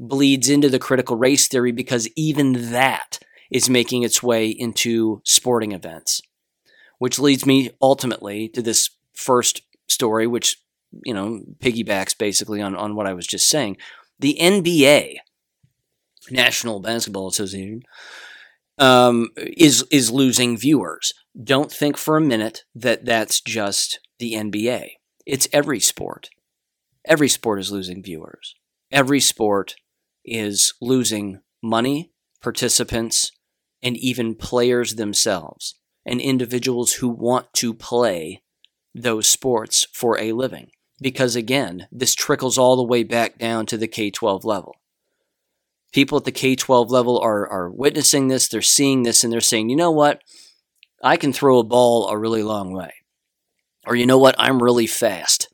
bleeds 0.00 0.48
into 0.48 0.68
the 0.68 0.78
critical 0.78 1.16
race 1.16 1.46
theory 1.46 1.70
because 1.70 2.08
even 2.16 2.72
that 2.72 3.20
is 3.50 3.68
making 3.68 4.02
its 4.02 4.22
way 4.22 4.48
into 4.48 5.20
sporting 5.24 5.72
events. 5.72 6.20
Which 6.98 7.18
leads 7.18 7.46
me 7.46 7.70
ultimately 7.80 8.48
to 8.48 8.62
this 8.62 8.90
first 9.14 9.62
story, 9.88 10.26
which 10.26 10.56
you 11.04 11.14
know 11.14 11.40
piggybacks 11.58 12.16
basically 12.16 12.60
on 12.60 12.76
on 12.76 12.94
what 12.94 13.06
I 13.06 13.14
was 13.14 13.26
just 13.26 13.48
saying. 13.48 13.76
The 14.18 14.36
NBA, 14.40 15.16
National 16.30 16.80
Basketball 16.80 17.28
Association, 17.28 17.82
um, 18.78 19.28
is 19.36 19.84
is 19.90 20.10
losing 20.10 20.58
viewers. 20.58 21.12
Don't 21.42 21.70
think 21.70 21.96
for 21.96 22.16
a 22.16 22.20
minute 22.20 22.64
that 22.74 23.04
that's 23.04 23.40
just 23.40 24.00
the 24.18 24.34
NBA. 24.34 24.90
It's 25.26 25.48
every 25.52 25.80
sport. 25.80 26.30
Every 27.04 27.28
sport 27.28 27.60
is 27.60 27.70
losing 27.70 28.02
viewers. 28.02 28.54
Every 28.90 29.20
sport 29.20 29.76
is 30.24 30.74
losing 30.80 31.40
money, 31.62 32.12
participants, 32.42 33.32
and 33.82 33.96
even 33.96 34.34
players 34.34 34.96
themselves, 34.96 35.76
and 36.04 36.20
individuals 36.20 36.94
who 36.94 37.08
want 37.08 37.52
to 37.54 37.72
play 37.72 38.42
those 38.94 39.28
sports 39.28 39.86
for 39.92 40.18
a 40.18 40.32
living. 40.32 40.70
Because 41.00 41.36
again, 41.36 41.86
this 41.90 42.14
trickles 42.14 42.58
all 42.58 42.76
the 42.76 42.82
way 42.82 43.04
back 43.04 43.38
down 43.38 43.66
to 43.66 43.78
the 43.78 43.88
K 43.88 44.10
12 44.10 44.44
level. 44.44 44.74
People 45.92 46.18
at 46.18 46.24
the 46.24 46.32
K 46.32 46.54
12 46.56 46.90
level 46.90 47.18
are, 47.18 47.48
are 47.48 47.70
witnessing 47.70 48.28
this, 48.28 48.48
they're 48.48 48.62
seeing 48.62 49.02
this, 49.02 49.24
and 49.24 49.32
they're 49.32 49.40
saying, 49.40 49.70
you 49.70 49.76
know 49.76 49.90
what? 49.90 50.20
I 51.02 51.16
can 51.16 51.32
throw 51.32 51.58
a 51.58 51.64
ball 51.64 52.08
a 52.08 52.18
really 52.18 52.42
long 52.42 52.72
way. 52.72 52.92
Or 53.86 53.96
you 53.96 54.06
know 54.06 54.18
what? 54.18 54.34
I'm 54.38 54.62
really 54.62 54.86
fast. 54.86 55.48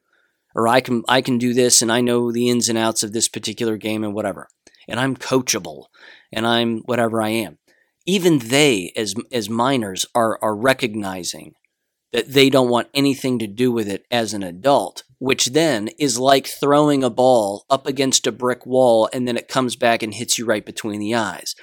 Or 0.54 0.66
I 0.66 0.80
can 0.80 1.04
I 1.08 1.20
can 1.20 1.38
do 1.38 1.52
this 1.54 1.82
and 1.82 1.92
I 1.92 2.00
know 2.00 2.32
the 2.32 2.48
ins 2.48 2.68
and 2.68 2.78
outs 2.78 3.02
of 3.02 3.12
this 3.12 3.28
particular 3.28 3.76
game 3.76 4.02
and 4.02 4.14
whatever. 4.14 4.48
And 4.88 4.98
I'm 4.98 5.16
coachable 5.16 5.86
and 6.32 6.46
I'm 6.46 6.78
whatever 6.80 7.22
I 7.22 7.28
am. 7.28 7.58
Even 8.06 8.38
they 8.38 8.92
as 8.96 9.14
as 9.30 9.50
minors 9.50 10.06
are 10.14 10.38
are 10.42 10.56
recognizing 10.56 11.54
that 12.12 12.32
they 12.32 12.48
don't 12.48 12.70
want 12.70 12.88
anything 12.94 13.38
to 13.38 13.46
do 13.46 13.70
with 13.70 13.88
it 13.88 14.06
as 14.10 14.32
an 14.32 14.42
adult, 14.42 15.02
which 15.18 15.46
then 15.46 15.88
is 15.98 16.18
like 16.18 16.46
throwing 16.46 17.04
a 17.04 17.10
ball 17.10 17.66
up 17.68 17.86
against 17.86 18.26
a 18.26 18.32
brick 18.32 18.64
wall 18.64 19.08
and 19.12 19.28
then 19.28 19.36
it 19.36 19.48
comes 19.48 19.76
back 19.76 20.02
and 20.02 20.14
hits 20.14 20.38
you 20.38 20.46
right 20.46 20.64
between 20.64 21.00
the 21.00 21.14
eyes. 21.14 21.54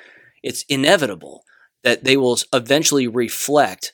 It's 0.44 0.64
inevitable 0.70 1.44
that 1.84 2.04
they 2.04 2.18
will 2.18 2.38
eventually 2.52 3.08
reflect 3.08 3.94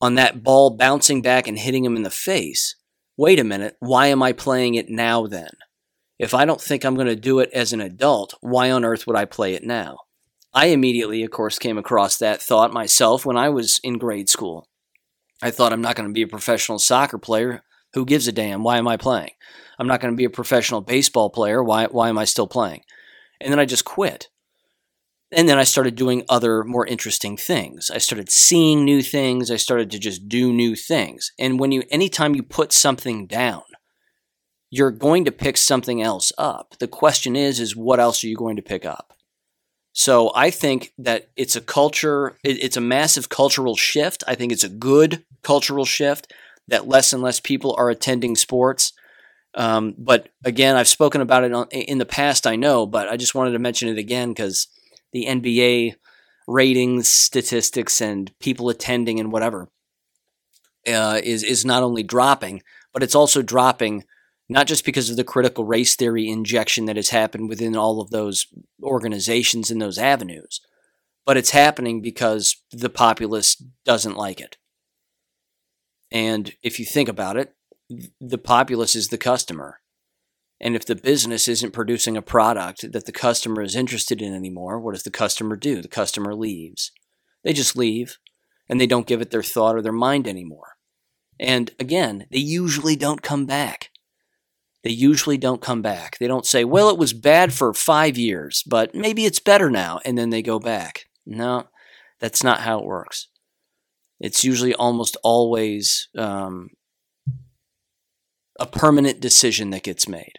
on 0.00 0.14
that 0.16 0.42
ball 0.42 0.70
bouncing 0.70 1.22
back 1.22 1.46
and 1.46 1.58
hitting 1.58 1.84
them 1.84 1.96
in 1.96 2.02
the 2.02 2.10
face. 2.10 2.76
Wait 3.16 3.38
a 3.38 3.44
minute, 3.44 3.76
why 3.78 4.08
am 4.08 4.22
I 4.22 4.32
playing 4.32 4.74
it 4.74 4.88
now 4.88 5.26
then? 5.26 5.50
If 6.18 6.34
I 6.34 6.44
don't 6.44 6.60
think 6.60 6.84
I'm 6.84 6.94
going 6.94 7.06
to 7.06 7.16
do 7.16 7.40
it 7.40 7.50
as 7.52 7.72
an 7.72 7.80
adult, 7.80 8.34
why 8.40 8.70
on 8.70 8.84
earth 8.84 9.06
would 9.06 9.16
I 9.16 9.24
play 9.24 9.54
it 9.54 9.64
now? 9.64 9.98
I 10.54 10.66
immediately, 10.66 11.22
of 11.22 11.30
course, 11.30 11.58
came 11.58 11.78
across 11.78 12.16
that 12.18 12.42
thought 12.42 12.72
myself 12.72 13.24
when 13.24 13.36
I 13.36 13.48
was 13.48 13.80
in 13.82 13.98
grade 13.98 14.28
school. 14.28 14.68
I 15.42 15.50
thought 15.50 15.72
I'm 15.72 15.80
not 15.80 15.96
going 15.96 16.08
to 16.08 16.12
be 16.12 16.22
a 16.22 16.28
professional 16.28 16.78
soccer 16.78 17.18
player. 17.18 17.62
Who 17.94 18.04
gives 18.04 18.28
a 18.28 18.32
damn? 18.32 18.62
Why 18.62 18.78
am 18.78 18.88
I 18.88 18.96
playing? 18.96 19.32
I'm 19.78 19.86
not 19.86 20.00
going 20.00 20.12
to 20.12 20.16
be 20.16 20.24
a 20.24 20.30
professional 20.30 20.80
baseball 20.80 21.30
player. 21.30 21.62
Why, 21.62 21.86
why 21.86 22.08
am 22.08 22.18
I 22.18 22.24
still 22.24 22.46
playing? 22.46 22.82
And 23.40 23.52
then 23.52 23.58
I 23.58 23.64
just 23.64 23.84
quit. 23.84 24.28
And 25.32 25.48
then 25.48 25.58
I 25.58 25.64
started 25.64 25.96
doing 25.96 26.24
other 26.28 26.62
more 26.62 26.86
interesting 26.86 27.38
things. 27.38 27.90
I 27.90 27.98
started 27.98 28.30
seeing 28.30 28.84
new 28.84 29.00
things. 29.02 29.50
I 29.50 29.56
started 29.56 29.90
to 29.92 29.98
just 29.98 30.28
do 30.28 30.52
new 30.52 30.76
things. 30.76 31.32
And 31.38 31.58
when 31.58 31.72
you, 31.72 31.84
anytime 31.90 32.34
you 32.34 32.42
put 32.42 32.72
something 32.72 33.26
down, 33.26 33.62
you're 34.70 34.90
going 34.90 35.24
to 35.24 35.32
pick 35.32 35.56
something 35.56 36.02
else 36.02 36.32
up. 36.36 36.74
The 36.78 36.88
question 36.88 37.34
is, 37.34 37.60
is 37.60 37.74
what 37.74 37.98
else 37.98 38.22
are 38.22 38.26
you 38.26 38.36
going 38.36 38.56
to 38.56 38.62
pick 38.62 38.84
up? 38.84 39.14
So 39.92 40.32
I 40.34 40.50
think 40.50 40.92
that 40.98 41.30
it's 41.36 41.56
a 41.56 41.60
culture, 41.60 42.38
it's 42.42 42.76
a 42.76 42.80
massive 42.80 43.28
cultural 43.28 43.76
shift. 43.76 44.24
I 44.26 44.34
think 44.34 44.52
it's 44.52 44.64
a 44.64 44.70
good 44.70 45.24
cultural 45.42 45.84
shift 45.84 46.32
that 46.68 46.88
less 46.88 47.12
and 47.12 47.22
less 47.22 47.40
people 47.40 47.74
are 47.76 47.90
attending 47.90 48.36
sports. 48.36 48.92
Um, 49.54 49.94
but 49.98 50.30
again, 50.44 50.76
I've 50.76 50.88
spoken 50.88 51.20
about 51.20 51.44
it 51.44 51.52
in 51.72 51.98
the 51.98 52.06
past, 52.06 52.46
I 52.46 52.56
know, 52.56 52.86
but 52.86 53.08
I 53.08 53.18
just 53.18 53.34
wanted 53.34 53.52
to 53.52 53.58
mention 53.58 53.88
it 53.88 53.98
again 53.98 54.30
because 54.30 54.68
the 55.12 55.26
NBA 55.26 55.96
ratings, 56.46 57.08
statistics, 57.08 58.00
and 58.00 58.32
people 58.38 58.68
attending 58.68 59.20
and 59.20 59.32
whatever 59.32 59.68
uh, 60.86 61.20
is 61.22 61.42
is 61.42 61.64
not 61.64 61.82
only 61.82 62.02
dropping, 62.02 62.62
but 62.92 63.02
it's 63.02 63.14
also 63.14 63.42
dropping 63.42 64.04
not 64.48 64.66
just 64.66 64.84
because 64.84 65.08
of 65.08 65.16
the 65.16 65.24
critical 65.24 65.64
race 65.64 65.96
theory 65.96 66.28
injection 66.28 66.84
that 66.86 66.96
has 66.96 67.08
happened 67.10 67.48
within 67.48 67.76
all 67.76 68.00
of 68.00 68.10
those 68.10 68.46
organizations 68.82 69.70
and 69.70 69.80
those 69.80 69.98
avenues, 69.98 70.60
but 71.24 71.36
it's 71.36 71.50
happening 71.50 72.02
because 72.02 72.56
the 72.70 72.90
populace 72.90 73.62
doesn't 73.84 74.16
like 74.16 74.40
it. 74.40 74.56
And 76.10 76.52
if 76.62 76.78
you 76.78 76.84
think 76.84 77.08
about 77.08 77.36
it, 77.36 77.54
the 78.20 78.38
populace 78.38 78.94
is 78.94 79.08
the 79.08 79.18
customer. 79.18 79.78
And 80.62 80.76
if 80.76 80.86
the 80.86 80.94
business 80.94 81.48
isn't 81.48 81.72
producing 81.72 82.16
a 82.16 82.22
product 82.22 82.92
that 82.92 83.04
the 83.04 83.12
customer 83.12 83.62
is 83.62 83.74
interested 83.74 84.22
in 84.22 84.32
anymore, 84.32 84.78
what 84.78 84.94
does 84.94 85.02
the 85.02 85.10
customer 85.10 85.56
do? 85.56 85.82
The 85.82 85.88
customer 85.88 86.36
leaves. 86.36 86.92
They 87.42 87.52
just 87.52 87.76
leave 87.76 88.18
and 88.68 88.80
they 88.80 88.86
don't 88.86 89.08
give 89.08 89.20
it 89.20 89.32
their 89.32 89.42
thought 89.42 89.74
or 89.74 89.82
their 89.82 89.90
mind 89.90 90.28
anymore. 90.28 90.76
And 91.40 91.72
again, 91.80 92.26
they 92.30 92.38
usually 92.38 92.94
don't 92.94 93.22
come 93.22 93.44
back. 93.44 93.90
They 94.84 94.90
usually 94.90 95.36
don't 95.36 95.60
come 95.60 95.82
back. 95.82 96.18
They 96.18 96.28
don't 96.28 96.46
say, 96.46 96.64
well, 96.64 96.88
it 96.90 96.98
was 96.98 97.12
bad 97.12 97.52
for 97.52 97.74
five 97.74 98.16
years, 98.16 98.62
but 98.64 98.94
maybe 98.94 99.24
it's 99.24 99.40
better 99.40 99.68
now. 99.68 99.98
And 100.04 100.16
then 100.16 100.30
they 100.30 100.42
go 100.42 100.60
back. 100.60 101.06
No, 101.26 101.64
that's 102.20 102.44
not 102.44 102.60
how 102.60 102.78
it 102.78 102.84
works. 102.84 103.26
It's 104.20 104.44
usually 104.44 104.74
almost 104.74 105.16
always 105.24 106.08
um, 106.16 106.68
a 108.60 108.66
permanent 108.66 109.20
decision 109.20 109.70
that 109.70 109.82
gets 109.82 110.06
made. 110.06 110.38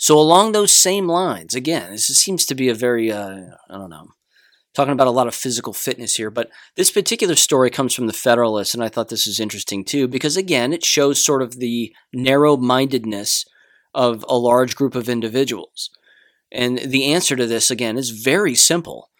So, 0.00 0.18
along 0.18 0.52
those 0.52 0.72
same 0.72 1.06
lines, 1.08 1.54
again, 1.54 1.90
this 1.90 2.06
seems 2.06 2.46
to 2.46 2.54
be 2.54 2.70
a 2.70 2.74
very, 2.74 3.12
uh, 3.12 3.42
I 3.68 3.76
don't 3.76 3.90
know, 3.90 4.08
talking 4.72 4.94
about 4.94 5.08
a 5.08 5.10
lot 5.10 5.26
of 5.26 5.34
physical 5.34 5.74
fitness 5.74 6.16
here, 6.16 6.30
but 6.30 6.48
this 6.74 6.90
particular 6.90 7.36
story 7.36 7.68
comes 7.68 7.94
from 7.94 8.06
the 8.06 8.14
Federalist, 8.14 8.72
and 8.72 8.82
I 8.82 8.88
thought 8.88 9.10
this 9.10 9.26
was 9.26 9.38
interesting 9.38 9.84
too, 9.84 10.08
because 10.08 10.38
again, 10.38 10.72
it 10.72 10.86
shows 10.86 11.22
sort 11.22 11.42
of 11.42 11.58
the 11.58 11.94
narrow 12.14 12.56
mindedness 12.56 13.44
of 13.92 14.24
a 14.26 14.38
large 14.38 14.74
group 14.74 14.94
of 14.94 15.10
individuals. 15.10 15.90
And 16.50 16.78
the 16.78 17.12
answer 17.12 17.36
to 17.36 17.46
this, 17.46 17.70
again, 17.70 17.98
is 17.98 18.08
very 18.08 18.54
simple, 18.54 19.10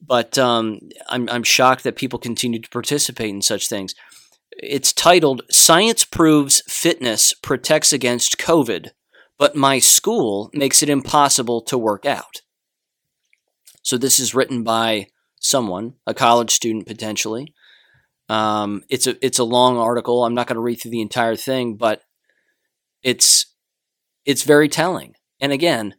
but 0.00 0.38
um, 0.38 0.80
I'm, 1.10 1.28
I'm 1.28 1.42
shocked 1.42 1.84
that 1.84 1.96
people 1.96 2.18
continue 2.18 2.62
to 2.62 2.70
participate 2.70 3.28
in 3.28 3.42
such 3.42 3.68
things. 3.68 3.94
It's 4.52 4.94
titled 4.94 5.42
Science 5.50 6.06
Proves 6.06 6.62
Fitness 6.66 7.34
Protects 7.34 7.92
Against 7.92 8.38
COVID 8.38 8.92
but 9.38 9.54
my 9.54 9.78
school 9.78 10.50
makes 10.52 10.82
it 10.82 10.88
impossible 10.88 11.60
to 11.62 11.78
work 11.78 12.06
out. 12.06 12.42
So 13.82 13.96
this 13.96 14.18
is 14.18 14.34
written 14.34 14.64
by 14.64 15.08
someone, 15.40 15.94
a 16.06 16.14
college 16.14 16.50
student 16.50 16.86
potentially. 16.86 17.54
Um, 18.28 18.82
it's 18.88 19.06
a 19.06 19.24
it's 19.24 19.38
a 19.38 19.44
long 19.44 19.76
article. 19.76 20.24
I'm 20.24 20.34
not 20.34 20.48
going 20.48 20.56
to 20.56 20.60
read 20.60 20.76
through 20.76 20.90
the 20.90 21.00
entire 21.00 21.36
thing, 21.36 21.76
but 21.76 22.02
it's 23.02 23.54
it's 24.24 24.42
very 24.42 24.68
telling. 24.68 25.14
And 25.40 25.52
again, 25.52 25.94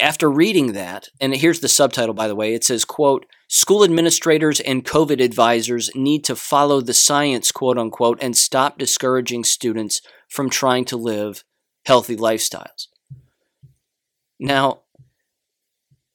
after 0.00 0.30
reading 0.30 0.72
that, 0.72 1.08
and 1.20 1.34
here's 1.34 1.60
the 1.60 1.68
subtitle 1.68 2.14
by 2.14 2.28
the 2.28 2.34
way, 2.34 2.52
it 2.52 2.64
says, 2.64 2.84
quote, 2.84 3.24
school 3.48 3.82
administrators 3.84 4.60
and 4.60 4.84
COVID 4.84 5.22
advisors 5.22 5.90
need 5.94 6.24
to 6.24 6.36
follow 6.36 6.80
the 6.80 6.92
science, 6.92 7.50
quote 7.50 7.78
unquote, 7.78 8.18
and 8.20 8.36
stop 8.36 8.78
discouraging 8.78 9.44
students 9.44 10.02
from 10.28 10.50
trying 10.50 10.84
to 10.86 10.96
live 10.96 11.44
healthy 11.84 12.16
lifestyles. 12.16 12.88
Now, 14.38 14.80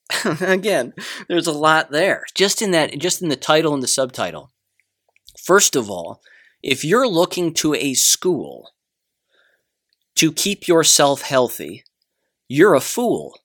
again, 0.42 0.94
there's 1.28 1.48
a 1.48 1.52
lot 1.52 1.92
there. 1.92 2.24
Just 2.36 2.62
in 2.62 2.72
that 2.72 2.98
just 3.00 3.22
in 3.22 3.30
the 3.30 3.36
title 3.36 3.74
and 3.74 3.84
the 3.84 3.88
subtitle. 3.88 4.52
First 5.44 5.76
of 5.76 5.90
all, 5.90 6.22
if 6.64 6.84
you're 6.84 7.08
looking 7.08 7.54
to 7.56 7.76
a 7.76 7.94
school 7.94 8.72
to 10.16 10.32
keep 10.32 10.68
yourself 10.68 11.22
healthy, 11.22 11.84
you're 12.48 12.74
a 12.74 12.80
fool. 12.80 13.40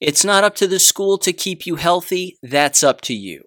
It's 0.00 0.24
not 0.24 0.44
up 0.44 0.54
to 0.56 0.66
the 0.66 0.80
school 0.80 1.16
to 1.18 1.32
keep 1.32 1.64
you 1.66 1.76
healthy, 1.76 2.38
that's 2.42 2.82
up 2.82 3.00
to 3.02 3.14
you. 3.14 3.44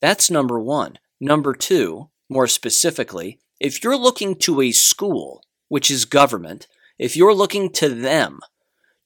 That's 0.00 0.30
number 0.30 0.58
1. 0.58 0.98
Number 1.20 1.54
2, 1.54 2.08
more 2.28 2.46
specifically, 2.46 3.38
if 3.60 3.84
you're 3.84 3.96
looking 3.96 4.34
to 4.36 4.60
a 4.62 4.72
school 4.72 5.44
which 5.72 5.90
is 5.90 6.04
government, 6.04 6.66
if 6.98 7.16
you're 7.16 7.32
looking 7.32 7.70
to 7.70 7.88
them 7.88 8.40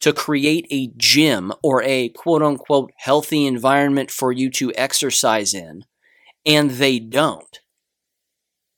to 0.00 0.12
create 0.12 0.66
a 0.68 0.88
gym 0.96 1.52
or 1.62 1.80
a 1.84 2.08
quote 2.08 2.42
unquote 2.42 2.90
healthy 2.96 3.46
environment 3.46 4.10
for 4.10 4.32
you 4.32 4.50
to 4.50 4.74
exercise 4.74 5.54
in, 5.54 5.84
and 6.44 6.72
they 6.72 6.98
don't, 6.98 7.60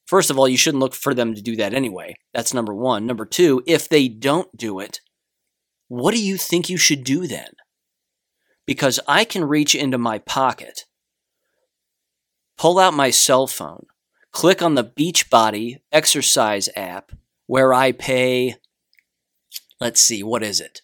first 0.04 0.28
of 0.28 0.38
all, 0.38 0.46
you 0.46 0.58
shouldn't 0.58 0.82
look 0.82 0.94
for 0.94 1.14
them 1.14 1.34
to 1.34 1.40
do 1.40 1.56
that 1.56 1.72
anyway. 1.72 2.14
That's 2.34 2.52
number 2.52 2.74
one. 2.74 3.06
Number 3.06 3.24
two, 3.24 3.62
if 3.66 3.88
they 3.88 4.06
don't 4.06 4.54
do 4.54 4.80
it, 4.80 5.00
what 5.86 6.12
do 6.12 6.22
you 6.22 6.36
think 6.36 6.68
you 6.68 6.76
should 6.76 7.04
do 7.04 7.26
then? 7.26 7.52
Because 8.66 9.00
I 9.08 9.24
can 9.24 9.46
reach 9.46 9.74
into 9.74 9.96
my 9.96 10.18
pocket, 10.18 10.84
pull 12.58 12.78
out 12.78 12.92
my 12.92 13.08
cell 13.08 13.46
phone, 13.46 13.86
click 14.30 14.60
on 14.60 14.74
the 14.74 14.84
Beachbody 14.84 15.78
exercise 15.90 16.68
app, 16.76 17.12
where 17.48 17.72
I 17.74 17.92
pay, 17.92 18.56
let's 19.80 20.00
see, 20.00 20.22
what 20.22 20.44
is 20.44 20.60
it? 20.60 20.82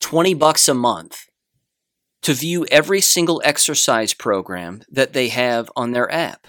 20 0.00 0.32
bucks 0.34 0.68
a 0.68 0.74
month 0.74 1.26
to 2.22 2.32
view 2.32 2.64
every 2.70 3.00
single 3.00 3.42
exercise 3.44 4.14
program 4.14 4.82
that 4.88 5.12
they 5.12 5.28
have 5.28 5.70
on 5.76 5.90
their 5.90 6.10
app. 6.10 6.46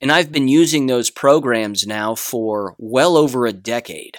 And 0.00 0.12
I've 0.12 0.30
been 0.30 0.46
using 0.46 0.86
those 0.86 1.08
programs 1.10 1.86
now 1.86 2.14
for 2.14 2.76
well 2.78 3.16
over 3.16 3.46
a 3.46 3.52
decade. 3.52 4.18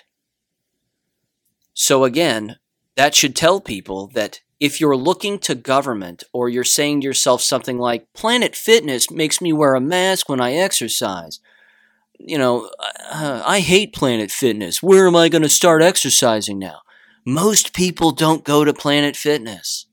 So, 1.76 2.04
again, 2.04 2.58
that 2.96 3.14
should 3.14 3.36
tell 3.36 3.62
people 3.62 4.08
that 4.16 4.42
if 4.60 4.82
you're 4.82 4.98
looking 4.98 5.38
to 5.40 5.54
government 5.54 6.24
or 6.34 6.50
you're 6.50 6.64
saying 6.64 7.02
to 7.02 7.06
yourself 7.06 7.42
something 7.42 7.78
like, 7.78 8.12
Planet 8.14 8.56
Fitness 8.56 9.12
makes 9.12 9.40
me 9.40 9.54
wear 9.54 9.76
a 9.76 9.82
mask 9.82 10.28
when 10.30 10.42
I 10.42 10.54
exercise, 10.54 11.40
you 12.20 12.38
know, 12.38 12.70
uh, 13.12 13.44
I 13.46 13.60
hate 13.60 13.94
Planet 13.94 14.32
Fitness. 14.32 14.82
Where 14.82 15.08
am 15.08 15.16
I 15.16 15.30
going 15.30 15.42
to 15.42 15.50
start 15.50 15.82
exercising 15.82 16.60
now? 16.60 16.82
Most 17.26 17.74
people 17.74 18.12
don't 18.12 18.44
go 18.44 18.64
to 18.64 18.74
Planet 18.74 19.16
Fitness. 19.16 19.88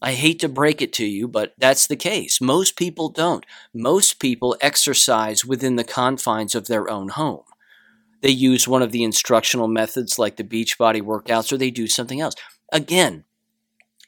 I 0.00 0.12
hate 0.12 0.40
to 0.40 0.48
break 0.48 0.82
it 0.82 0.92
to 0.94 1.06
you, 1.06 1.28
but 1.28 1.54
that's 1.58 1.86
the 1.86 1.96
case. 1.96 2.40
Most 2.40 2.76
people 2.76 3.08
don't. 3.08 3.46
Most 3.72 4.18
people 4.18 4.56
exercise 4.60 5.44
within 5.44 5.76
the 5.76 5.84
confines 5.84 6.56
of 6.56 6.66
their 6.66 6.90
own 6.90 7.10
home. 7.10 7.44
They 8.20 8.30
use 8.30 8.66
one 8.66 8.82
of 8.82 8.92
the 8.92 9.04
instructional 9.04 9.68
methods 9.68 10.18
like 10.18 10.36
the 10.36 10.44
Beachbody 10.44 11.02
workouts 11.02 11.52
or 11.52 11.56
they 11.56 11.70
do 11.70 11.86
something 11.86 12.20
else. 12.20 12.34
Again, 12.72 13.24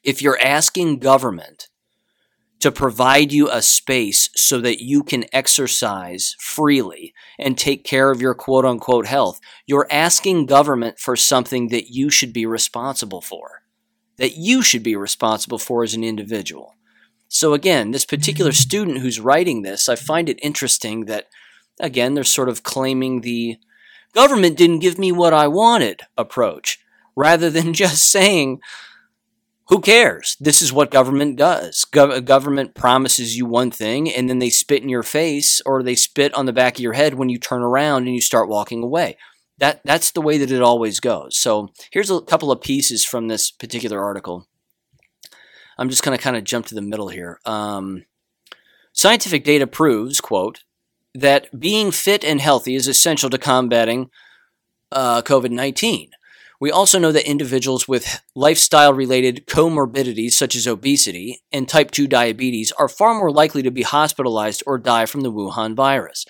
if 0.03 0.21
you're 0.21 0.41
asking 0.41 0.99
government 0.99 1.69
to 2.65 2.73
provide 2.73 3.31
you 3.31 3.51
a 3.51 3.61
space 3.61 4.31
so 4.35 4.59
that 4.59 4.83
you 4.83 5.03
can 5.03 5.27
exercise 5.35 6.35
freely 6.39 7.13
and 7.39 7.59
take 7.59 7.85
care 7.85 8.11
of 8.11 8.23
your 8.23 8.35
quote 8.35 8.65
unquote 8.65 9.05
health. 9.05 9.39
You're 9.67 9.87
asking 9.91 10.47
government 10.47 10.99
for 10.99 11.15
something 11.15 11.69
that 11.69 11.91
you 11.91 12.09
should 12.09 12.33
be 12.33 12.47
responsible 12.47 13.21
for, 13.21 13.61
that 14.17 14.39
you 14.39 14.63
should 14.63 14.83
be 14.83 14.97
responsible 14.97 15.59
for 15.59 15.83
as 15.83 15.93
an 15.93 16.03
individual. 16.03 16.75
So, 17.29 17.53
again, 17.53 17.91
this 17.91 18.07
particular 18.07 18.51
mm-hmm. 18.51 18.63
student 18.63 18.99
who's 19.01 19.21
writing 19.21 19.61
this, 19.61 19.87
I 19.87 19.95
find 19.97 20.31
it 20.31 20.39
interesting 20.43 21.05
that, 21.05 21.27
again, 21.79 22.15
they're 22.15 22.25
sort 22.25 22.49
of 22.49 22.63
claiming 22.63 23.21
the 23.21 23.59
government 24.15 24.57
didn't 24.57 24.79
give 24.79 24.99
me 24.99 25.13
what 25.13 25.35
I 25.35 25.49
wanted 25.49 26.01
approach 26.17 26.79
rather 27.15 27.51
than 27.51 27.75
just 27.85 28.11
saying, 28.11 28.61
who 29.69 29.81
cares? 29.81 30.37
This 30.39 30.61
is 30.61 30.73
what 30.73 30.91
government 30.91 31.37
does. 31.37 31.85
Go- 31.85 32.21
government 32.21 32.75
promises 32.75 33.37
you 33.37 33.47
one 33.47 33.71
thing 33.71 34.13
and 34.13 34.29
then 34.29 34.39
they 34.39 34.51
spit 34.51 34.83
in 34.83 34.89
your 34.89 35.03
face 35.03 35.63
or 35.65 35.83
they 35.83 35.95
spit 35.95 36.35
on 36.35 36.47
the 36.47 36.53
back 36.53 36.75
of 36.75 36.83
your 36.83 36.93
head 36.93 37.15
when 37.15 37.31
you 37.31 37.39
turn 37.39 37.63
around 37.63 38.07
and 38.07 38.15
you 38.15 38.21
start 38.21 38.49
walking 38.49 38.83
away. 38.83 39.17
That 39.59 39.81
that's 39.85 40.11
the 40.11 40.21
way 40.21 40.37
that 40.39 40.51
it 40.51 40.63
always 40.63 41.01
goes. 41.01 41.37
So, 41.37 41.71
here's 41.93 42.11
a 42.11 42.21
couple 42.21 42.51
of 42.51 42.61
pieces 42.61 43.05
from 43.05 43.29
this 43.29 43.53
particular 43.53 44.03
article. 44.03 44.49
I'm 45.79 45.89
just 45.89 46.03
going 46.03 46.17
to 46.17 46.23
kind 46.23 46.37
of 46.37 46.45
jump 46.45 46.67
to 46.67 46.75
the 46.75 46.83
middle 46.83 47.09
here. 47.09 47.41
Um, 47.45 48.05
scientific 48.93 49.45
data 49.45 49.67
proves, 49.67 50.21
quote, 50.21 50.65
that 51.15 51.59
being 51.59 51.91
fit 51.93 52.25
and 52.25 52.41
healthy 52.41 52.75
is 52.75 52.89
essential 52.89 53.31
to 53.31 53.39
combating 53.39 54.11
uh, 54.91 55.23
COVID 55.23 55.51
19. 55.51 56.11
We 56.65 56.71
also 56.71 56.99
know 56.99 57.13
that 57.13 57.29
individuals 57.29 57.87
with 57.87 58.23
lifestyle 58.35 58.95
related 58.95 59.47
comorbidities 59.47 60.31
such 60.31 60.57
as 60.57 60.67
obesity 60.67 61.43
and 61.53 61.69
type 61.69 61.91
2 61.91 62.07
diabetes 62.07 62.73
are 62.79 62.89
far 62.89 63.13
more 63.13 63.31
likely 63.31 63.63
to 63.65 63.71
be 63.71 63.83
hospitalized 63.83 64.63
or 64.67 64.79
die 64.79 65.05
from 65.05 65.21
the 65.21 65.31
Wuhan 65.31 65.77
virus. 65.77 66.25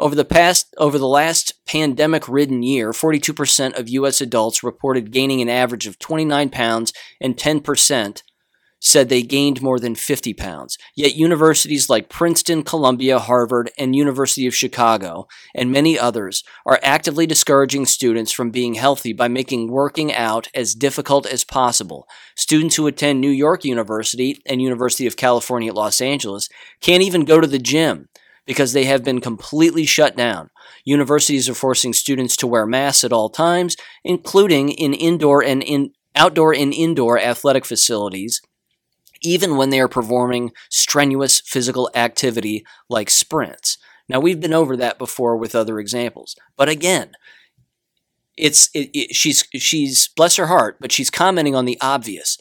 Over 0.00 0.16
the 0.16 0.24
past 0.24 0.74
over 0.78 0.98
the 0.98 1.06
last 1.06 1.64
pandemic 1.64 2.28
ridden 2.28 2.64
year, 2.64 2.90
42% 2.90 3.78
of 3.78 3.88
US 3.88 4.20
adults 4.20 4.64
reported 4.64 5.12
gaining 5.12 5.40
an 5.40 5.48
average 5.48 5.86
of 5.86 6.00
29 6.00 6.48
pounds 6.48 6.92
and 7.20 7.36
10% 7.36 8.22
said 8.82 9.08
they 9.08 9.22
gained 9.22 9.62
more 9.62 9.78
than 9.78 9.94
50 9.94 10.34
pounds. 10.34 10.76
Yet 10.96 11.14
universities 11.14 11.88
like 11.88 12.08
Princeton, 12.08 12.64
Columbia, 12.64 13.20
Harvard, 13.20 13.70
and 13.78 13.94
University 13.94 14.46
of 14.48 14.54
Chicago, 14.56 15.28
and 15.54 15.70
many 15.70 15.96
others, 15.96 16.42
are 16.66 16.80
actively 16.82 17.24
discouraging 17.24 17.86
students 17.86 18.32
from 18.32 18.50
being 18.50 18.74
healthy 18.74 19.12
by 19.12 19.28
making 19.28 19.70
working 19.70 20.12
out 20.12 20.48
as 20.52 20.74
difficult 20.74 21.26
as 21.26 21.44
possible. 21.44 22.08
Students 22.36 22.74
who 22.74 22.88
attend 22.88 23.20
New 23.20 23.30
York 23.30 23.64
University 23.64 24.42
and 24.46 24.60
University 24.60 25.06
of 25.06 25.16
California 25.16 25.70
at 25.70 25.76
Los 25.76 26.00
Angeles 26.00 26.48
can't 26.80 27.04
even 27.04 27.24
go 27.24 27.40
to 27.40 27.46
the 27.46 27.60
gym 27.60 28.08
because 28.46 28.72
they 28.72 28.84
have 28.84 29.04
been 29.04 29.20
completely 29.20 29.86
shut 29.86 30.16
down. 30.16 30.50
Universities 30.84 31.48
are 31.48 31.54
forcing 31.54 31.92
students 31.92 32.36
to 32.36 32.48
wear 32.48 32.66
masks 32.66 33.04
at 33.04 33.12
all 33.12 33.28
times, 33.28 33.76
including 34.02 34.70
in 34.70 34.92
indoor 34.92 35.44
and 35.44 35.62
in 35.62 35.92
outdoor 36.16 36.52
and 36.52 36.74
indoor 36.74 37.18
athletic 37.18 37.64
facilities, 37.64 38.42
even 39.22 39.56
when 39.56 39.70
they 39.70 39.80
are 39.80 39.88
performing 39.88 40.52
strenuous 40.70 41.40
physical 41.40 41.90
activity 41.94 42.64
like 42.88 43.10
sprints. 43.10 43.78
Now 44.08 44.20
we've 44.20 44.40
been 44.40 44.52
over 44.52 44.76
that 44.76 44.98
before 44.98 45.36
with 45.36 45.54
other 45.54 45.78
examples, 45.78 46.36
but 46.56 46.68
again, 46.68 47.12
it's 48.36 48.70
it, 48.74 48.90
it, 48.92 49.14
she's 49.14 49.44
she's 49.54 50.08
bless 50.08 50.36
her 50.36 50.46
heart, 50.46 50.78
but 50.80 50.92
she's 50.92 51.10
commenting 51.10 51.54
on 51.54 51.64
the 51.64 51.78
obvious. 51.80 52.38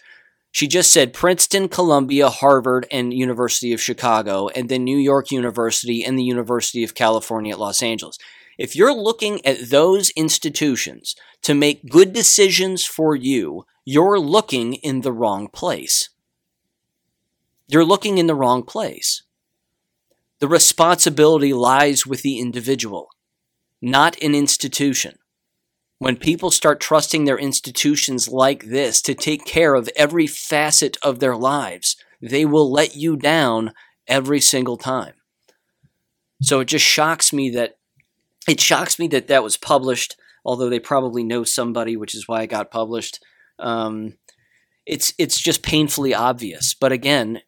She 0.54 0.68
just 0.68 0.92
said 0.92 1.14
Princeton, 1.14 1.70
Columbia, 1.70 2.30
Harvard, 2.30 2.86
and 2.92 3.14
University 3.14 3.72
of 3.72 3.82
Chicago, 3.82 4.50
and 4.50 4.68
then 4.68 4.84
New 4.84 4.98
York 4.98 5.32
University 5.32 6.04
and 6.04 6.20
the 6.20 6.24
University 6.24 6.84
of 6.84 6.94
California 6.94 7.54
at 7.54 7.60
Los 7.60 7.82
Angeles. 7.82 8.18
If 8.58 8.76
you're 8.76 8.94
looking 8.94 9.46
at 9.46 9.70
those 9.70 10.10
institutions 10.12 11.16
to 11.44 11.54
make 11.54 11.90
good 11.90 12.12
decisions 12.12 12.86
for 12.86 13.16
you, 13.16 13.66
you're 13.86 14.20
looking 14.20 14.74
in 14.76 15.02
the 15.02 15.14
wrong 15.14 15.48
place. 15.48 16.10
You're 17.72 17.86
looking 17.86 18.18
in 18.18 18.28
the 18.28 18.36
wrong 18.36 18.64
place. 18.64 19.24
The 20.40 20.48
responsibility 20.50 21.54
lies 21.54 22.06
with 22.06 22.22
the 22.22 22.38
individual, 22.38 23.12
not 23.82 24.22
an 24.22 24.36
institution. 24.36 25.20
When 25.98 26.18
people 26.18 26.52
start 26.52 26.82
trusting 26.82 27.24
their 27.24 27.38
institutions 27.38 28.28
like 28.28 28.66
this 28.66 29.02
to 29.04 29.14
take 29.14 29.46
care 29.46 29.74
of 29.74 29.90
every 29.96 30.28
facet 30.28 30.98
of 31.02 31.20
their 31.20 31.38
lives, 31.38 31.96
they 32.22 32.44
will 32.44 32.70
let 32.70 32.98
you 32.98 33.16
down 33.16 33.72
every 34.06 34.42
single 34.42 34.76
time. 34.76 35.14
So 36.42 36.60
it 36.60 36.66
just 36.66 36.84
shocks 36.84 37.32
me 37.32 37.52
that 37.52 37.78
it 38.50 38.60
shocks 38.60 39.00
me 39.00 39.08
that 39.10 39.28
that 39.28 39.44
was 39.44 39.56
published, 39.56 40.18
although 40.44 40.70
they 40.70 40.80
probably 40.80 41.24
know 41.24 41.46
somebody, 41.46 41.96
which 41.96 42.16
is 42.16 42.28
why 42.28 42.42
it 42.42 42.48
got 42.48 42.70
published. 42.70 43.24
Um, 43.60 44.18
it's 44.86 45.14
it's 45.18 45.40
just 45.40 45.64
painfully 45.64 46.14
obvious. 46.14 46.74
But 46.74 46.92
again, 46.92 47.42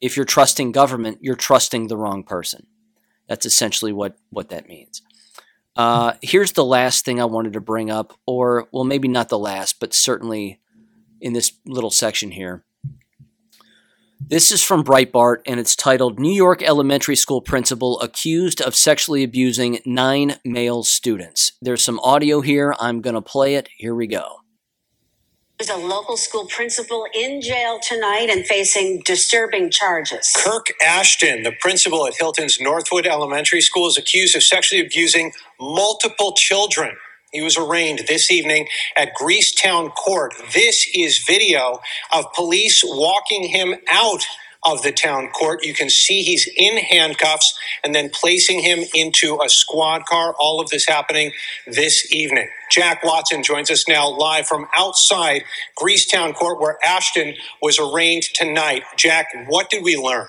if 0.00 0.16
you're 0.16 0.24
trusting 0.26 0.72
government, 0.72 1.18
you're 1.20 1.36
trusting 1.36 1.88
the 1.88 1.96
wrong 1.96 2.22
person. 2.22 2.66
That's 3.28 3.46
essentially 3.46 3.92
what 3.92 4.16
what 4.30 4.50
that 4.50 4.68
means. 4.68 5.02
Uh, 5.76 6.14
here's 6.22 6.52
the 6.52 6.64
last 6.64 7.04
thing 7.04 7.20
I 7.20 7.26
wanted 7.26 7.52
to 7.52 7.60
bring 7.60 7.90
up, 7.90 8.14
or, 8.26 8.66
well, 8.72 8.84
maybe 8.84 9.08
not 9.08 9.28
the 9.28 9.38
last, 9.38 9.78
but 9.78 9.92
certainly 9.92 10.58
in 11.20 11.34
this 11.34 11.52
little 11.66 11.90
section 11.90 12.30
here. 12.30 12.64
This 14.18 14.50
is 14.50 14.62
from 14.62 14.82
Breitbart, 14.82 15.42
and 15.46 15.60
it's 15.60 15.76
titled 15.76 16.18
New 16.18 16.32
York 16.32 16.62
Elementary 16.62 17.14
School 17.14 17.42
Principal 17.42 18.00
Accused 18.00 18.62
of 18.62 18.74
Sexually 18.74 19.22
Abusing 19.22 19.80
Nine 19.84 20.36
Male 20.44 20.82
Students. 20.82 21.52
There's 21.60 21.84
some 21.84 22.00
audio 22.00 22.40
here. 22.40 22.74
I'm 22.80 23.02
going 23.02 23.14
to 23.14 23.20
play 23.20 23.56
it. 23.56 23.68
Here 23.76 23.94
we 23.94 24.06
go. 24.06 24.40
There's 25.58 25.70
a 25.70 25.76
local 25.86 26.18
school 26.18 26.46
principal 26.46 27.06
in 27.14 27.40
jail 27.40 27.80
tonight 27.82 28.28
and 28.30 28.46
facing 28.46 29.02
disturbing 29.06 29.70
charges. 29.70 30.32
Kirk 30.36 30.66
Ashton, 30.86 31.44
the 31.44 31.52
principal 31.60 32.06
at 32.06 32.14
Hilton's 32.16 32.60
Northwood 32.60 33.06
Elementary 33.06 33.62
School, 33.62 33.88
is 33.88 33.98
accused 33.98 34.36
of 34.36 34.44
sexually 34.44 34.84
abusing 34.84 35.32
multiple 35.60 36.34
children. 36.34 36.96
He 37.32 37.42
was 37.42 37.56
arraigned 37.56 38.00
this 38.08 38.30
evening 38.30 38.68
at 38.98 39.14
Greecetown 39.20 39.94
Court. 39.94 40.34
This 40.54 40.88
is 40.94 41.18
video 41.26 41.80
of 42.12 42.26
police 42.34 42.82
walking 42.86 43.44
him 43.48 43.76
out 43.90 44.26
of 44.66 44.82
the 44.82 44.92
town 44.92 45.28
court. 45.30 45.64
You 45.64 45.74
can 45.74 45.90
see 45.90 46.22
he's 46.22 46.48
in 46.56 46.78
handcuffs 46.78 47.58
and 47.84 47.94
then 47.94 48.10
placing 48.10 48.60
him 48.60 48.80
into 48.94 49.40
a 49.42 49.48
squad 49.50 50.06
car. 50.06 50.34
All 50.38 50.60
of 50.60 50.70
this 50.70 50.86
happening 50.86 51.32
this 51.66 52.12
evening. 52.12 52.48
Jack 52.70 53.04
Watson 53.04 53.42
joins 53.44 53.70
us 53.70 53.88
now 53.88 54.10
live 54.10 54.46
from 54.46 54.66
outside 54.76 55.44
Greecetown 55.78 56.34
Court 56.34 56.60
where 56.60 56.78
Ashton 56.86 57.34
was 57.62 57.78
arraigned 57.78 58.24
tonight. 58.34 58.82
Jack, 58.96 59.28
what 59.48 59.70
did 59.70 59.84
we 59.84 59.96
learn? 59.96 60.28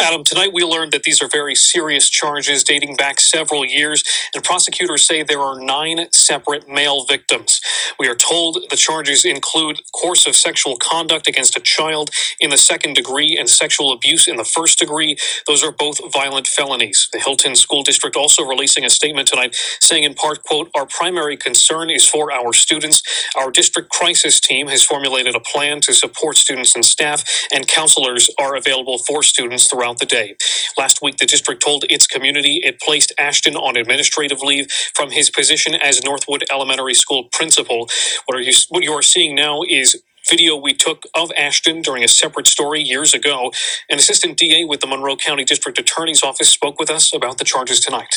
Adam, 0.00 0.24
tonight 0.24 0.52
we 0.52 0.62
learned 0.64 0.92
that 0.92 1.04
these 1.04 1.22
are 1.22 1.28
very 1.28 1.54
serious 1.54 2.10
charges 2.10 2.64
dating 2.64 2.96
back 2.96 3.20
several 3.20 3.64
years, 3.64 4.04
and 4.34 4.44
prosecutors 4.44 5.06
say 5.06 5.22
there 5.22 5.40
are 5.40 5.60
nine 5.60 6.08
separate 6.12 6.68
male 6.68 7.04
victims. 7.06 7.60
We 7.98 8.08
are 8.08 8.16
told 8.16 8.58
the 8.70 8.76
charges 8.76 9.24
include 9.24 9.80
course 9.92 10.26
of 10.26 10.36
sexual 10.36 10.76
conduct 10.76 11.28
against 11.28 11.56
a 11.56 11.60
child 11.60 12.10
in 12.40 12.50
the 12.50 12.58
second 12.58 12.94
degree 12.94 13.36
and 13.38 13.48
sexual 13.50 13.92
abuse 13.92 14.28
in 14.28 14.36
the 14.36 14.44
first 14.44 14.78
degree. 14.80 15.16
Those 15.46 15.64
are 15.64 15.72
both 15.72 16.00
violent 16.12 16.46
felonies. 16.48 17.08
The 17.12 17.20
Hilton 17.20 17.56
School 17.56 17.82
District 17.84 18.16
also 18.16 18.44
releasing 18.44 18.84
a 18.84 18.90
statement 18.90 19.28
tonight 19.28 19.56
saying 19.82 20.04
in 20.04 20.14
part, 20.14 20.44
quote, 20.44 20.70
our 20.76 20.86
primary 20.86 21.36
concern 21.38 21.90
is 21.90 22.06
for 22.08 22.32
our 22.32 22.52
students. 22.52 23.02
Our 23.36 23.50
district 23.50 23.90
crisis 23.90 24.40
team 24.40 24.68
has 24.68 24.84
formulated 24.84 25.36
a 25.36 25.40
plan 25.40 25.80
to 25.82 25.94
support 25.94 26.36
students 26.36 26.74
and 26.76 26.84
staff, 26.84 27.24
and 27.52 27.66
counselors 27.68 28.30
are 28.40 28.56
available 28.56 28.98
for 28.98 29.22
students 29.28 29.68
throughout 29.68 29.98
the 30.00 30.06
day. 30.06 30.36
Last 30.78 31.02
week, 31.02 31.18
the 31.18 31.26
district 31.26 31.62
told 31.62 31.84
its 31.90 32.06
community 32.08 32.60
it 32.64 32.80
placed 32.80 33.12
Ashton 33.18 33.56
on 33.56 33.76
administrative 33.76 34.42
leave 34.42 34.70
from 34.94 35.12
his 35.12 35.30
position 35.30 35.74
as 35.74 36.04
Northwood 36.04 36.44
Elementary 36.52 36.94
School 36.94 37.24
principal. 37.32 37.88
What 38.26 38.38
are 38.38 38.42
you 38.42 38.54
what 38.70 38.84
you 38.84 38.92
are 38.92 39.02
seeing 39.02 39.36
now 39.36 39.62
is 39.68 40.02
video 40.28 40.56
we 40.56 40.74
took 40.74 41.04
of 41.14 41.32
Ashton 41.38 41.82
during 41.82 42.04
a 42.04 42.08
separate 42.08 42.48
story 42.48 42.82
years 42.82 43.14
ago. 43.14 43.52
An 43.90 43.98
assistant 43.98 44.38
DA 44.38 44.64
with 44.64 44.80
the 44.80 44.88
Monroe 44.88 45.16
County 45.16 45.44
District 45.44 45.78
Attorney's 45.78 46.22
Office 46.24 46.50
spoke 46.50 46.80
with 46.80 46.90
us 46.90 47.14
about 47.14 47.38
the 47.38 47.44
charges 47.44 47.80
tonight 47.80 48.16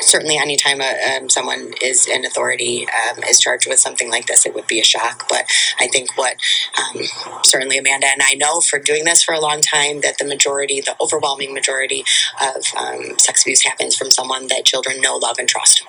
certainly 0.00 0.38
anytime 0.38 0.80
a, 0.80 1.16
um, 1.16 1.28
someone 1.28 1.72
is 1.82 2.06
in 2.06 2.24
authority 2.24 2.86
um, 2.88 3.22
is 3.24 3.40
charged 3.40 3.68
with 3.68 3.78
something 3.80 4.10
like 4.10 4.26
this, 4.26 4.46
it 4.46 4.54
would 4.54 4.66
be 4.66 4.80
a 4.80 4.84
shock. 4.84 5.28
But 5.28 5.44
I 5.80 5.88
think 5.88 6.16
what 6.16 6.36
um, 6.78 7.02
certainly 7.44 7.78
Amanda 7.78 8.06
and 8.06 8.22
I 8.22 8.34
know 8.34 8.60
for 8.60 8.78
doing 8.78 9.04
this 9.04 9.22
for 9.22 9.34
a 9.34 9.40
long 9.40 9.60
time 9.60 10.00
that 10.02 10.18
the 10.18 10.24
majority, 10.24 10.80
the 10.80 10.96
overwhelming 11.00 11.54
majority 11.54 12.04
of 12.40 12.64
um, 12.76 13.18
sex 13.18 13.42
abuse 13.42 13.62
happens 13.62 13.96
from 13.96 14.10
someone 14.10 14.48
that 14.48 14.64
children 14.64 15.00
know, 15.00 15.16
love, 15.16 15.38
and 15.38 15.48
trust. 15.48 15.84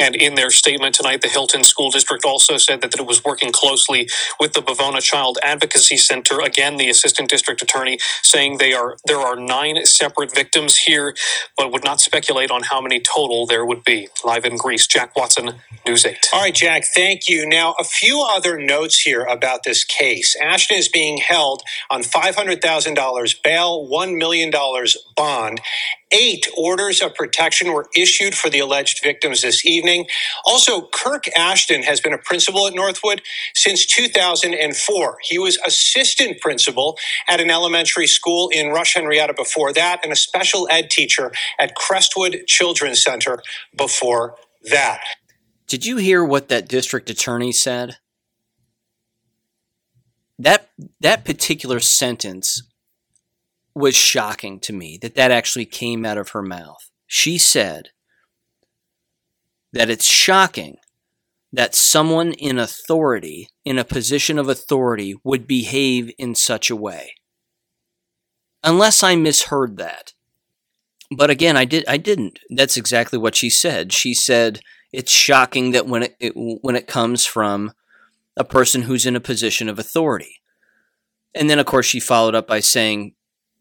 And 0.00 0.14
in 0.16 0.34
their 0.36 0.50
statement 0.50 0.94
tonight, 0.94 1.22
the 1.22 1.28
Hilton 1.28 1.64
School 1.64 1.90
District 1.90 2.24
also 2.24 2.56
said 2.56 2.80
that, 2.82 2.92
that 2.92 3.00
it 3.00 3.06
was 3.06 3.24
working 3.24 3.52
closely 3.52 4.08
with 4.40 4.52
the 4.52 4.60
Bivona 4.60 5.00
Child 5.02 5.38
Advocacy 5.42 5.96
Center. 5.96 6.40
Again, 6.40 6.76
the 6.76 6.88
assistant 6.88 7.30
district 7.30 7.62
attorney 7.62 7.98
saying 8.22 8.58
they 8.58 8.72
are 8.74 8.96
there 9.06 9.18
are 9.18 9.36
nine 9.36 9.84
separate 9.86 10.34
victims 10.34 10.78
here, 10.78 11.14
but 11.56 11.72
would 11.72 11.84
not 11.84 12.00
speculate 12.00 12.50
on 12.50 12.64
how 12.64 12.80
many 12.80 13.00
total 13.00 13.46
there 13.46 13.64
would 13.66 13.84
be. 13.84 14.08
Live 14.24 14.44
in 14.44 14.56
Greece, 14.56 14.86
Jack 14.86 15.16
Watson, 15.16 15.52
News 15.86 16.06
8. 16.06 16.30
All 16.32 16.42
right, 16.42 16.54
Jack, 16.54 16.84
thank 16.94 17.28
you. 17.28 17.48
Now, 17.48 17.74
a 17.78 17.84
few 17.84 18.22
other 18.22 18.58
notes 18.58 19.00
here 19.00 19.22
about 19.24 19.64
this 19.64 19.84
case. 19.84 20.36
Ashton 20.40 20.78
is 20.78 20.88
being 20.88 21.18
held 21.18 21.62
on 21.90 22.02
$500,000 22.02 23.42
bail, 23.42 23.88
$1 23.88 24.18
million 24.18 24.52
bond. 25.16 25.60
Eight 26.12 26.46
orders 26.56 27.02
of 27.02 27.14
protection 27.14 27.72
were 27.72 27.86
issued 27.94 28.34
for 28.34 28.50
the 28.50 28.60
alleged 28.60 29.02
victims 29.02 29.42
this 29.42 29.66
evening. 29.66 30.06
Also, 30.46 30.88
Kirk 30.88 31.24
Ashton 31.36 31.82
has 31.82 32.00
been 32.00 32.14
a 32.14 32.18
principal 32.18 32.66
at 32.66 32.74
Northwood 32.74 33.22
since 33.54 33.86
2004. 33.86 35.18
He 35.22 35.38
was 35.38 35.58
assistant 35.66 36.40
principal 36.40 36.98
at 37.28 37.40
an 37.40 37.50
elementary 37.50 38.06
school 38.06 38.48
in 38.50 38.68
Rush 38.70 38.94
Henrietta 38.94 39.34
before 39.34 39.72
that, 39.74 40.00
and 40.02 40.12
a 40.12 40.16
special 40.16 40.66
ed 40.70 40.90
teacher 40.90 41.32
at 41.60 41.74
Crestwood 41.74 42.44
Children's 42.46 43.02
Center 43.02 43.42
before 43.76 44.36
that. 44.70 45.00
Did 45.68 45.86
you 45.86 45.98
hear 45.98 46.24
what 46.24 46.48
that 46.48 46.68
district 46.68 47.10
attorney 47.10 47.52
said? 47.52 47.96
That 50.38 50.70
that 51.00 51.24
particular 51.24 51.80
sentence 51.80 52.62
was 53.78 53.94
shocking 53.94 54.60
to 54.60 54.72
me 54.72 54.98
that 55.00 55.14
that 55.14 55.30
actually 55.30 55.66
came 55.66 56.04
out 56.04 56.18
of 56.18 56.30
her 56.30 56.42
mouth. 56.42 56.90
She 57.06 57.38
said 57.38 57.90
that 59.72 59.90
it's 59.90 60.06
shocking 60.06 60.76
that 61.52 61.74
someone 61.74 62.32
in 62.32 62.58
authority, 62.58 63.48
in 63.64 63.78
a 63.78 63.84
position 63.84 64.38
of 64.38 64.48
authority, 64.48 65.14
would 65.24 65.46
behave 65.46 66.12
in 66.18 66.34
such 66.34 66.70
a 66.70 66.76
way. 66.76 67.14
Unless 68.62 69.02
I 69.02 69.16
misheard 69.16 69.76
that. 69.78 70.12
But 71.10 71.30
again, 71.30 71.56
I 71.56 71.64
did 71.64 71.84
I 71.88 71.96
didn't. 71.96 72.40
That's 72.50 72.76
exactly 72.76 73.18
what 73.18 73.34
she 73.34 73.48
said. 73.48 73.92
She 73.92 74.12
said 74.12 74.60
it's 74.92 75.12
shocking 75.12 75.70
that 75.70 75.86
when 75.86 76.02
it, 76.02 76.16
it 76.20 76.32
when 76.34 76.76
it 76.76 76.86
comes 76.86 77.24
from 77.24 77.72
a 78.36 78.44
person 78.44 78.82
who's 78.82 79.06
in 79.06 79.16
a 79.16 79.20
position 79.20 79.68
of 79.68 79.78
authority. 79.78 80.40
And 81.34 81.48
then 81.48 81.58
of 81.58 81.66
course 81.66 81.86
she 81.86 82.00
followed 82.00 82.34
up 82.34 82.46
by 82.46 82.60
saying 82.60 83.14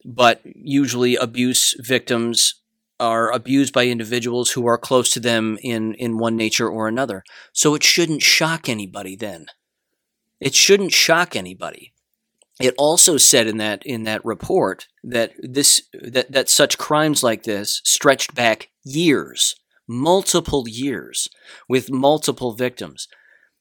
but 0.08 0.42
usually 0.46 1.18
abuse 1.18 1.76
victims 1.80 2.56
are 3.00 3.30
abused 3.32 3.74
by 3.74 3.86
individuals 3.86 4.52
who 4.52 4.66
are 4.66 4.78
close 4.78 5.12
to 5.12 5.20
them 5.20 5.60
in, 5.62 5.94
in 5.96 6.18
one 6.18 6.36
nature 6.36 6.70
or 6.70 6.88
another. 6.88 7.24
So 7.52 7.76
it 7.76 7.84
shouldn't 7.84 8.24
shock 8.24 8.70
anybody 8.70 9.16
then. 9.18 9.48
It 10.40 10.56
shouldn't 10.56 10.94
shock 10.94 11.36
anybody. 11.36 11.94
it 12.60 12.74
also 12.78 13.18
said 13.18 13.48
in 13.48 13.58
that 13.58 13.86
in 13.86 14.04
that 14.04 14.24
report 14.26 14.88
that 15.04 15.34
this 15.40 15.84
that, 15.94 16.32
that 16.32 16.50
such 16.50 16.78
crimes 16.78 17.24
like 17.24 17.44
this 17.44 17.82
stretched 17.84 18.34
back 18.34 18.70
years, 18.84 19.56
multiple 19.88 20.68
years, 20.68 21.30
with 21.70 21.92
multiple 21.92 22.54
victims. 22.54 23.08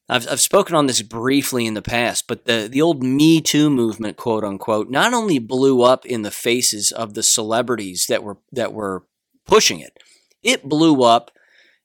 I've, 0.09 0.27
I've 0.29 0.39
spoken 0.39 0.75
on 0.75 0.87
this 0.87 1.01
briefly 1.01 1.65
in 1.65 1.73
the 1.73 1.81
past, 1.81 2.27
but 2.27 2.45
the, 2.45 2.67
the 2.71 2.81
old 2.81 3.03
Me 3.03 3.41
Too 3.41 3.69
movement, 3.69 4.17
quote 4.17 4.43
unquote, 4.43 4.89
not 4.89 5.13
only 5.13 5.39
blew 5.39 5.81
up 5.81 6.05
in 6.05 6.21
the 6.21 6.31
faces 6.31 6.91
of 6.91 7.13
the 7.13 7.23
celebrities 7.23 8.05
that 8.07 8.23
were 8.23 8.37
that 8.51 8.73
were 8.73 9.03
pushing 9.45 9.79
it, 9.79 9.97
it 10.43 10.67
blew 10.67 11.03
up 11.03 11.31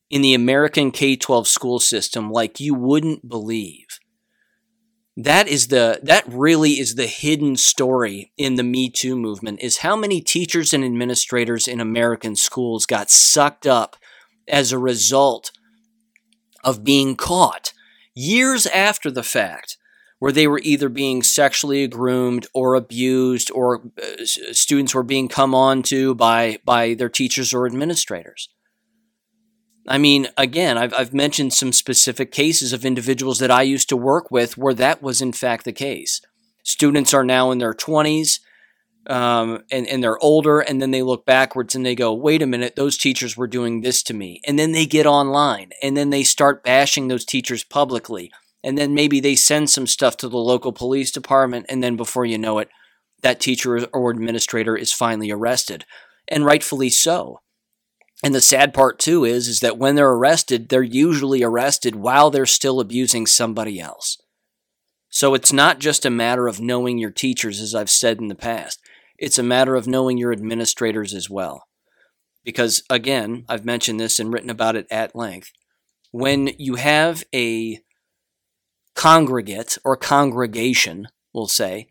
in 0.09 0.23
the 0.23 0.35
American 0.35 0.91
K 0.91 1.17
12 1.17 1.49
school 1.49 1.81
system 1.81 2.31
like 2.31 2.61
you 2.61 2.75
wouldn't 2.75 3.29
believe. 3.29 3.87
That 5.17 5.49
is 5.49 5.69
the 5.69 6.01
that 6.05 6.25
really 6.27 6.73
is 6.73 6.95
the 6.95 7.07
hidden 7.07 7.57
story 7.57 8.33
in 8.37 8.55
the 8.55 8.63
Me 8.63 8.89
Too 8.89 9.17
movement 9.17 9.61
is 9.61 9.79
how 9.79 9.97
many 9.97 10.21
teachers 10.21 10.73
and 10.73 10.85
administrators 10.85 11.67
in 11.67 11.81
American 11.81 12.37
schools 12.37 12.87
got 12.87 13.11
sucked 13.11 13.67
up 13.67 13.97
as 14.47 14.71
a 14.71 14.79
result 14.79 15.51
of 16.63 16.85
being 16.85 17.17
caught 17.17 17.73
years 18.14 18.66
after 18.66 19.11
the 19.11 19.22
fact 19.22 19.77
where 20.18 20.33
they 20.33 20.46
were 20.46 20.61
either 20.62 20.88
being 20.88 21.22
sexually 21.22 21.87
groomed 21.88 22.46
or 22.55 22.77
abused 22.77 23.51
or 23.51 23.90
uh, 24.01 24.25
students 24.25 24.94
were 24.94 25.03
being 25.03 25.27
come 25.27 25.55
on 25.55 25.83
to 25.83 26.14
by 26.14 26.59
by 26.64 26.94
their 26.94 27.09
teachers 27.09 27.53
or 27.53 27.66
administrators. 27.66 28.48
I 29.88 29.98
mean, 29.98 30.29
again, 30.37 30.79
I've, 30.79 30.94
I've 30.94 31.12
mentioned 31.12 31.55
some 31.55 31.72
specific 31.72 32.31
cases 32.31 32.72
of 32.72 32.85
individuals 32.85 33.40
that 33.40 33.51
I 33.51 33.62
used 33.62 33.88
to 33.88 33.96
work 33.96 34.31
with 34.31 34.57
where 34.57 34.75
that 34.75 35.03
was 35.03 35.20
in 35.20 35.33
fact 35.33 35.64
the 35.64 35.72
case. 35.72 36.20
Students 36.62 37.12
are 37.12 37.25
now 37.25 37.51
in 37.51 37.59
their 37.59 37.75
20s 37.75 38.38
um, 39.07 39.62
and, 39.71 39.87
and 39.87 40.03
they're 40.03 40.23
older, 40.23 40.61
and 40.61 40.81
then 40.81 40.91
they 40.91 41.03
look 41.03 41.27
backwards 41.27 41.75
and 41.75 41.85
they 41.85 41.95
go, 41.95 42.12
wait 42.12 42.43
a 42.43 42.47
minute, 42.47 42.77
those 42.77 42.97
teachers 42.97 43.37
were 43.37 43.47
doing 43.47 43.81
this 43.81 44.03
to 44.05 44.15
me. 44.15 44.41
And 44.47 44.59
then 44.59 44.73
they 44.73 44.87
get 44.87 45.07
online 45.07 45.71
and 45.83 45.97
then 45.97 46.11
they 46.11 46.23
start 46.23 46.65
bashing 46.65 47.09
those 47.09 47.25
teachers 47.25 47.65
publicly. 47.65 48.31
And 48.62 48.79
then 48.79 48.95
maybe 48.95 49.19
they 49.19 49.35
send 49.35 49.71
some 49.71 49.88
stuff 49.88 50.17
to 50.19 50.29
the 50.29 50.37
local 50.37 50.73
police 50.73 51.11
department, 51.11 51.67
and 51.69 51.83
then 51.83 51.97
before 51.97 52.25
you 52.25 52.38
know 52.38 52.59
it, 52.61 52.69
that 53.23 53.41
teacher 53.41 53.87
or 53.93 54.11
administrator 54.11 54.77
is 54.77 54.93
finally 54.93 55.31
arrested. 55.31 55.85
And 56.29 56.45
rightfully 56.45 56.88
so. 56.88 57.41
And 58.23 58.35
the 58.35 58.41
sad 58.41 58.73
part 58.73 59.01
too 59.01 59.25
is 59.25 59.49
is 59.49 59.61
that 59.61 59.79
when 59.79 59.97
they're 59.97 60.12
arrested, 60.12 60.69
they're 60.69 60.83
usually 60.83 61.43
arrested 61.43 61.97
while 61.97 62.31
they're 62.31 62.47
still 62.47 62.79
abusing 62.79 63.27
somebody 63.27 63.81
else. 63.81 64.19
So 65.09 65.35
it's 65.35 65.53
not 65.53 65.79
just 65.79 66.07
a 66.07 66.11
matter 66.11 66.47
of 66.47 66.61
knowing 66.61 66.99
your 66.99 67.11
teachers 67.11 67.61
as 67.61 67.75
I've 67.75 67.91
said 67.91 68.21
in 68.21 68.29
the 68.29 68.35
past. 68.35 68.81
It's 69.23 69.39
a 69.39 69.45
matter 69.45 69.77
of 69.77 69.87
knowing 69.87 70.19
your 70.19 70.33
administrators 70.33 71.15
as 71.15 71.31
well. 71.31 71.69
Because 72.43 72.83
again, 72.91 73.45
I've 73.49 73.65
mentioned 73.65 74.01
this 74.01 74.19
and 74.19 74.33
written 74.33 74.51
about 74.51 74.75
it 74.75 74.89
at 74.91 75.15
length. 75.15 75.53
When 76.11 76.51
you 76.59 76.75
have 76.75 77.23
a 77.33 77.79
congregate 78.97 79.79
or 79.85 79.97
congregation, 79.97 81.07
we'll 81.33 81.47
say, 81.47 81.87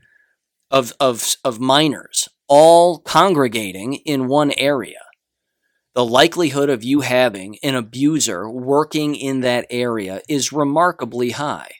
of, 0.69 0.91
of, 0.99 1.37
of 1.45 1.61
minors 1.61 2.27
all 2.49 2.99
congregating 2.99 3.93
in 3.93 4.27
one 4.27 4.51
area, 4.57 4.99
the 5.95 6.03
likelihood 6.03 6.69
of 6.69 6.83
you 6.83 6.99
having 6.99 7.57
an 7.63 7.75
abuser 7.75 8.49
working 8.49 9.15
in 9.15 9.39
that 9.39 9.65
area 9.69 10.21
is 10.27 10.51
remarkably 10.51 11.29
high. 11.29 11.71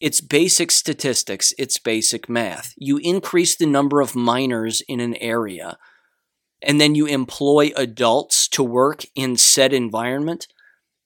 It's 0.00 0.20
basic 0.20 0.70
statistics, 0.70 1.52
it's 1.58 1.78
basic 1.78 2.28
math. 2.28 2.72
You 2.76 2.98
increase 2.98 3.56
the 3.56 3.66
number 3.66 4.00
of 4.00 4.14
minors 4.14 4.80
in 4.82 5.00
an 5.00 5.16
area, 5.16 5.76
and 6.62 6.80
then 6.80 6.94
you 6.94 7.06
employ 7.06 7.72
adults 7.76 8.46
to 8.48 8.62
work 8.62 9.04
in 9.16 9.36
said 9.36 9.72
environment, 9.72 10.46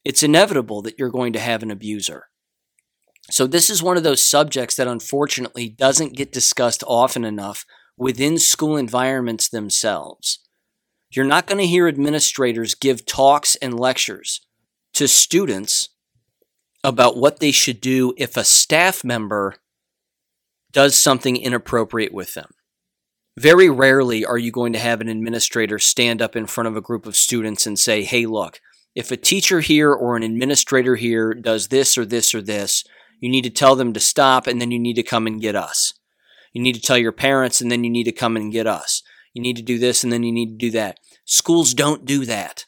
it's 0.04 0.22
inevitable 0.22 0.82
that 0.82 0.98
you're 0.98 1.10
going 1.10 1.32
to 1.32 1.40
have 1.40 1.62
an 1.62 1.70
abuser. 1.70 2.28
So, 3.30 3.46
this 3.46 3.70
is 3.70 3.82
one 3.82 3.96
of 3.96 4.02
those 4.02 4.28
subjects 4.28 4.74
that 4.76 4.88
unfortunately 4.88 5.68
doesn't 5.68 6.16
get 6.16 6.32
discussed 6.32 6.84
often 6.86 7.24
enough 7.24 7.64
within 7.96 8.36
school 8.36 8.76
environments 8.76 9.48
themselves. 9.48 10.40
You're 11.10 11.24
not 11.24 11.46
going 11.46 11.58
to 11.58 11.66
hear 11.66 11.88
administrators 11.88 12.74
give 12.74 13.06
talks 13.06 13.54
and 13.56 13.78
lectures 13.78 14.40
to 14.94 15.06
students 15.06 15.90
about 16.84 17.16
what 17.16 17.40
they 17.40 17.52
should 17.52 17.80
do 17.80 18.12
if 18.16 18.36
a 18.36 18.44
staff 18.44 19.04
member 19.04 19.56
does 20.72 20.96
something 20.96 21.36
inappropriate 21.36 22.12
with 22.12 22.34
them. 22.34 22.50
Very 23.38 23.70
rarely 23.70 24.24
are 24.24 24.38
you 24.38 24.50
going 24.50 24.72
to 24.72 24.78
have 24.78 25.00
an 25.00 25.08
administrator 25.08 25.78
stand 25.78 26.20
up 26.20 26.36
in 26.36 26.46
front 26.46 26.68
of 26.68 26.76
a 26.76 26.82
group 26.82 27.06
of 27.06 27.16
students 27.16 27.66
and 27.66 27.78
say, 27.78 28.02
hey, 28.04 28.26
look, 28.26 28.60
if 28.94 29.10
a 29.10 29.16
teacher 29.16 29.60
here 29.60 29.92
or 29.92 30.16
an 30.16 30.22
administrator 30.22 30.96
here 30.96 31.32
does 31.32 31.68
this 31.68 31.96
or 31.96 32.04
this 32.04 32.34
or 32.34 32.42
this, 32.42 32.84
you 33.20 33.30
need 33.30 33.44
to 33.44 33.50
tell 33.50 33.76
them 33.76 33.92
to 33.94 34.00
stop 34.00 34.46
and 34.46 34.60
then 34.60 34.70
you 34.70 34.78
need 34.78 34.94
to 34.94 35.02
come 35.02 35.26
and 35.26 35.40
get 35.40 35.56
us. 35.56 35.94
You 36.52 36.60
need 36.60 36.74
to 36.74 36.80
tell 36.80 36.98
your 36.98 37.12
parents 37.12 37.60
and 37.60 37.70
then 37.70 37.84
you 37.84 37.90
need 37.90 38.04
to 38.04 38.12
come 38.12 38.36
and 38.36 38.52
get 38.52 38.66
us. 38.66 39.02
You 39.32 39.40
need 39.40 39.56
to 39.56 39.62
do 39.62 39.78
this 39.78 40.04
and 40.04 40.12
then 40.12 40.22
you 40.22 40.32
need 40.32 40.58
to 40.58 40.66
do 40.66 40.70
that. 40.72 40.98
Schools 41.24 41.72
don't 41.72 42.04
do 42.04 42.26
that. 42.26 42.66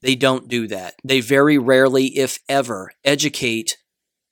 They 0.00 0.14
don't 0.14 0.48
do 0.48 0.66
that. 0.68 0.94
They 1.02 1.20
very 1.20 1.58
rarely, 1.58 2.18
if 2.18 2.38
ever, 2.48 2.92
educate 3.04 3.78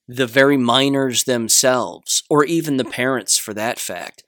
the 0.09 0.27
very 0.27 0.57
minors 0.57 1.25
themselves, 1.25 2.23
or 2.31 2.45
even 2.45 2.77
the 2.77 2.85
parents 2.85 3.37
for 3.37 3.53
that 3.55 3.79
fact, 3.79 4.23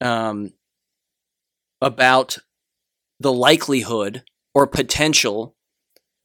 um, 0.00 0.52
about 1.80 2.38
the 3.18 3.32
likelihood 3.32 4.22
or 4.54 4.66
potential 4.66 5.56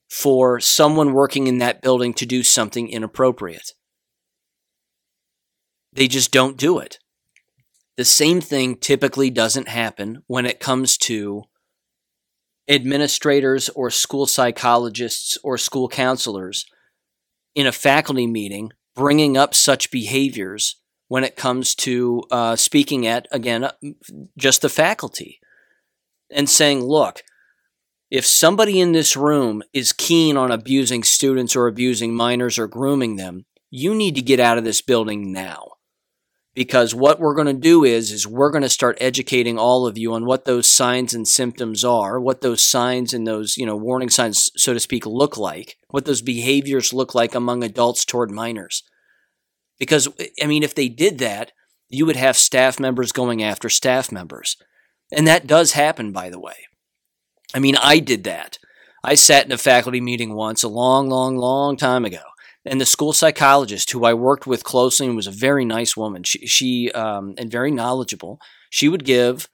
for 0.09 0.59
someone 0.59 1.13
working 1.13 1.47
in 1.47 1.57
that 1.59 1.81
building 1.81 2.13
to 2.13 2.25
do 2.25 2.43
something 2.43 2.89
inappropriate. 2.89 3.71
They 5.93 6.07
just 6.07 6.31
don't 6.31 6.57
do 6.57 6.79
it. 6.79 6.99
The 7.95 8.05
same 8.05 8.41
thing 8.41 8.75
typically 8.75 9.29
doesn't 9.29 9.69
happen 9.69 10.23
when 10.27 10.45
it 10.45 10.59
comes 10.59 10.97
to 10.99 11.43
administrators 12.67 13.69
or 13.69 13.89
school 13.89 14.25
psychologists 14.25 15.37
or 15.43 15.57
school 15.57 15.87
counselors 15.87 16.65
in 17.53 17.67
a 17.67 17.71
faculty 17.71 18.27
meeting 18.27 18.71
bringing 18.95 19.37
up 19.37 19.53
such 19.53 19.91
behaviors 19.91 20.77
when 21.07 21.23
it 21.23 21.35
comes 21.35 21.75
to 21.75 22.23
uh, 22.31 22.55
speaking 22.55 23.05
at, 23.05 23.27
again, 23.31 23.65
uh, 23.65 23.71
just 24.37 24.61
the 24.61 24.69
faculty 24.69 25.39
and 26.31 26.49
saying, 26.49 26.83
look, 26.83 27.21
if 28.09 28.25
somebody 28.25 28.79
in 28.79 28.91
this 28.91 29.15
room 29.15 29.61
is 29.73 29.93
keen 29.93 30.37
on 30.37 30.51
abusing 30.51 31.03
students 31.03 31.55
or 31.55 31.67
abusing 31.67 32.13
minors 32.13 32.57
or 32.57 32.67
grooming 32.67 33.17
them, 33.17 33.45
you 33.69 33.93
need 33.93 34.15
to 34.15 34.21
get 34.21 34.39
out 34.39 34.57
of 34.57 34.63
this 34.63 34.81
building 34.81 35.31
now 35.31 35.74
because 36.55 36.95
what 36.95 37.19
we're 37.19 37.35
going 37.35 37.47
to 37.47 37.53
do 37.53 37.83
is 37.83 38.11
is 38.11 38.25
we're 38.25 38.49
going 38.49 38.61
to 38.63 38.69
start 38.69 38.97
educating 39.01 39.59
all 39.59 39.85
of 39.85 39.97
you 39.97 40.13
on 40.13 40.25
what 40.25 40.45
those 40.45 40.71
signs 40.71 41.13
and 41.13 41.27
symptoms 41.27 41.83
are 41.83 42.19
what 42.19 42.41
those 42.41 42.63
signs 42.63 43.13
and 43.13 43.27
those 43.27 43.57
you 43.57 43.65
know 43.65 43.75
warning 43.75 44.09
signs 44.09 44.49
so 44.55 44.73
to 44.73 44.79
speak 44.79 45.05
look 45.05 45.37
like 45.37 45.77
what 45.89 46.05
those 46.05 46.21
behaviors 46.21 46.93
look 46.93 47.13
like 47.13 47.35
among 47.35 47.63
adults 47.63 48.05
toward 48.05 48.31
minors. 48.31 48.83
Because 49.77 50.07
i 50.41 50.47
mean 50.47 50.63
if 50.63 50.73
they 50.73 50.87
did 50.89 51.19
that 51.19 51.51
you 51.89 52.05
would 52.05 52.15
have 52.15 52.37
staff 52.37 52.79
members 52.79 53.11
going 53.11 53.43
after 53.43 53.69
staff 53.69 54.11
members. 54.11 54.57
And 55.11 55.27
that 55.27 55.45
does 55.45 55.73
happen 55.73 56.11
by 56.11 56.29
the 56.29 56.39
way. 56.39 56.55
I 57.53 57.59
mean 57.59 57.75
i 57.75 57.99
did 57.99 58.23
that. 58.23 58.57
I 59.03 59.13
sat 59.13 59.45
in 59.45 59.51
a 59.51 59.57
faculty 59.57 60.01
meeting 60.01 60.33
once 60.33 60.63
a 60.63 60.69
long 60.69 61.09
long 61.09 61.35
long 61.35 61.75
time 61.75 62.05
ago 62.05 62.21
and 62.65 62.81
the 62.81 62.85
school 62.85 63.13
psychologist 63.13 63.91
who 63.91 64.05
I 64.05 64.13
worked 64.13 64.47
with 64.47 64.63
closely 64.63 65.05
and 65.05 65.15
was 65.15 65.27
a 65.27 65.31
very 65.31 65.65
nice 65.65 65.95
woman. 65.95 66.23
She, 66.23 66.45
she 66.47 66.91
um, 66.91 67.35
and 67.37 67.51
very 67.51 67.71
knowledgeable. 67.71 68.39
She 68.69 68.89
would 68.89 69.05
give 69.05 69.47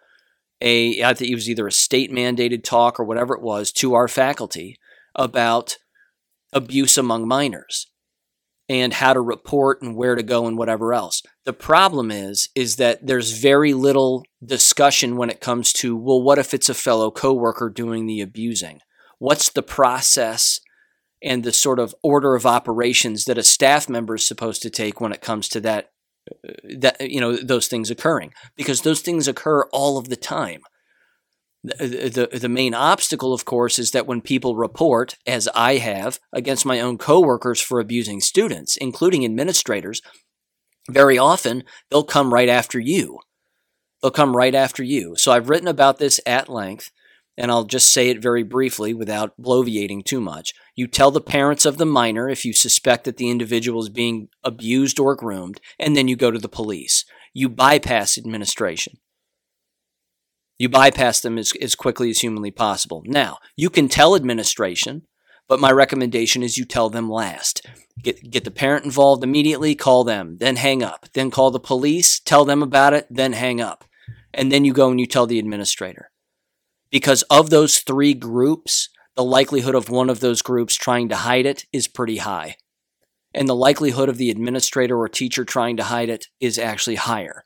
a 0.62 1.04
I 1.04 1.13
think 1.13 1.32
it 1.32 1.36
was 1.36 1.50
either 1.50 1.67
a 1.67 1.71
state 1.71 2.12
mandated 2.12 2.63
talk 2.63 3.00
or 3.00 3.04
whatever 3.04 3.34
it 3.34 3.41
was 3.41 3.71
to 3.74 3.93
our 3.95 4.08
faculty 4.08 4.78
about 5.15 5.78
abuse 6.54 6.97
among 6.97 7.28
minors 7.28 7.88
and 8.69 8.93
how 8.93 9.13
to 9.13 9.19
report 9.19 9.82
and 9.82 9.95
where 9.95 10.15
to 10.15 10.24
go 10.24 10.45
and 10.45 10.58
whatever 10.58 10.93
else. 10.93 11.21
The 11.45 11.54
problem 11.54 12.12
is 12.12 12.50
is 12.56 12.78
that 12.78 13.06
there's 13.06 13.38
very 13.38 13.74
little 13.74 14.24
discussion 14.43 15.17
when 15.17 15.30
it 15.30 15.41
comes 15.41 15.74
to 15.74 15.97
well 15.97 16.21
what 16.21 16.39
if 16.39 16.54
it's 16.54 16.69
a 16.69 16.74
fellow 16.74 17.12
coworker 17.12 17.69
doing 17.69 18.06
the 18.06 18.21
abusing? 18.21 18.80
What's 19.17 19.50
the 19.50 19.63
process 19.63 20.60
and 21.23 21.43
the 21.43 21.51
sort 21.51 21.79
of 21.79 21.95
order 22.03 22.36
of 22.36 22.45
operations 22.45 23.25
that 23.25 23.38
a 23.38 23.43
staff 23.43 23.88
member 23.89 24.15
is 24.15 24.27
supposed 24.27 24.62
to 24.62 24.69
take 24.69 24.99
when 24.99 25.12
it 25.12 25.21
comes 25.21 25.47
to 25.49 25.62
that 25.62 25.91
uh, 26.47 26.53
that 26.77 26.99
you 27.01 27.19
know 27.19 27.36
those 27.36 27.67
things 27.67 27.89
occurring 27.89 28.34
because 28.55 28.81
those 28.81 29.01
things 29.01 29.27
occur 29.27 29.63
all 29.71 29.97
of 29.97 30.10
the 30.10 30.15
time 30.15 30.62
uh, 31.67 31.86
the, 31.86 32.27
the 32.31 32.39
the 32.39 32.49
main 32.49 32.73
obstacle 32.73 33.34
of 33.34 33.45
course 33.45 33.79
is 33.79 33.91
that 33.91 34.07
when 34.07 34.21
people 34.21 34.55
report 34.55 35.17
as 35.25 35.47
i 35.55 35.77
have 35.77 36.19
against 36.31 36.65
my 36.65 36.79
own 36.79 36.97
coworkers 36.97 37.60
for 37.60 37.79
abusing 37.79 38.21
students 38.21 38.77
including 38.77 39.25
administrators 39.25 40.01
very 40.89 41.17
often 41.17 41.63
they'll 41.89 42.03
come 42.03 42.34
right 42.34 42.49
after 42.49 42.79
you. 42.79 43.19
They'll 44.01 44.12
come 44.12 44.36
right 44.36 44.55
after 44.55 44.84
you. 44.84 45.15
So 45.15 45.31
I've 45.31 45.49
written 45.49 45.67
about 45.67 45.99
this 45.99 46.19
at 46.25 46.49
length, 46.49 46.91
and 47.38 47.51
I'll 47.51 47.65
just 47.65 47.91
say 47.91 48.10
it 48.10 48.21
very 48.21 48.43
briefly 48.43 48.93
without 48.93 49.39
bloviating 49.39 50.03
too 50.03 50.19
much. 50.19 50.53
You 50.75 50.88
tell 50.88 51.12
the 51.12 51.21
parents 51.21 51.65
of 51.65 51.77
the 51.77 51.86
minor 51.86 52.29
if 52.29 52.45
you 52.45 52.53
suspect 52.53 53.03
that 53.03 53.17
the 53.17 53.29
individual 53.29 53.81
is 53.81 53.89
being 53.89 54.29
abused 54.43 54.99
or 54.99 55.15
groomed, 55.15 55.60
and 55.77 55.95
then 55.95 56.07
you 56.07 56.15
go 56.15 56.31
to 56.31 56.39
the 56.39 56.47
police. 56.47 57.05
You 57.34 57.49
bypass 57.49 58.17
administration. 58.17 58.97
You 60.57 60.69
bypass 60.69 61.19
them 61.19 61.38
as, 61.38 61.53
as 61.60 61.75
quickly 61.75 62.10
as 62.12 62.19
humanly 62.19 62.51
possible. 62.51 63.01
Now, 63.05 63.39
you 63.55 63.69
can 63.69 63.89
tell 63.89 64.15
administration, 64.15 65.07
but 65.47 65.60
my 65.60 65.71
recommendation 65.71 66.43
is 66.43 66.57
you 66.57 66.65
tell 66.65 66.89
them 66.89 67.10
last. 67.10 67.65
Get, 68.01 68.29
get 68.29 68.43
the 68.43 68.51
parent 68.51 68.86
involved 68.86 69.23
immediately, 69.23 69.75
call 69.75 70.03
them, 70.03 70.38
then 70.38 70.55
hang 70.55 70.84
up. 70.84 71.07
Then 71.13 71.31
call 71.31 71.51
the 71.51 71.60
police, 71.60 72.19
tell 72.19 72.45
them 72.45 72.62
about 72.63 72.93
it, 72.93 73.07
then 73.10 73.34
hang 73.34 73.60
up. 73.60 73.86
And 74.34 74.51
then 74.51 74.63
you 74.63 74.71
go 74.71 74.89
and 74.89 74.99
you 74.99 75.07
tell 75.07 75.27
the 75.27 75.39
administrator. 75.39 76.12
Because 76.91 77.23
of 77.23 77.49
those 77.49 77.79
three 77.79 78.13
groups, 78.13 78.89
the 79.15 79.24
likelihood 79.24 79.76
of 79.76 79.89
one 79.89 80.10
of 80.10 80.19
those 80.19 80.41
groups 80.41 80.76
trying 80.76 81.10
to 81.10 81.15
hide 81.17 81.45
it 81.45 81.65
is 81.71 81.88
pretty 81.88 82.17
high. 82.17 82.56
And 83.34 83.47
the 83.47 83.56
likelihood 83.56 84.10
of 84.10 84.17
the 84.17 84.30
administrator 84.30 84.97
or 84.97 85.08
teacher 85.08 85.45
trying 85.45 85.78
to 85.78 85.84
hide 85.84 86.10
it 86.10 86.28
is 86.39 86.58
actually 86.58 86.95
higher. 86.95 87.45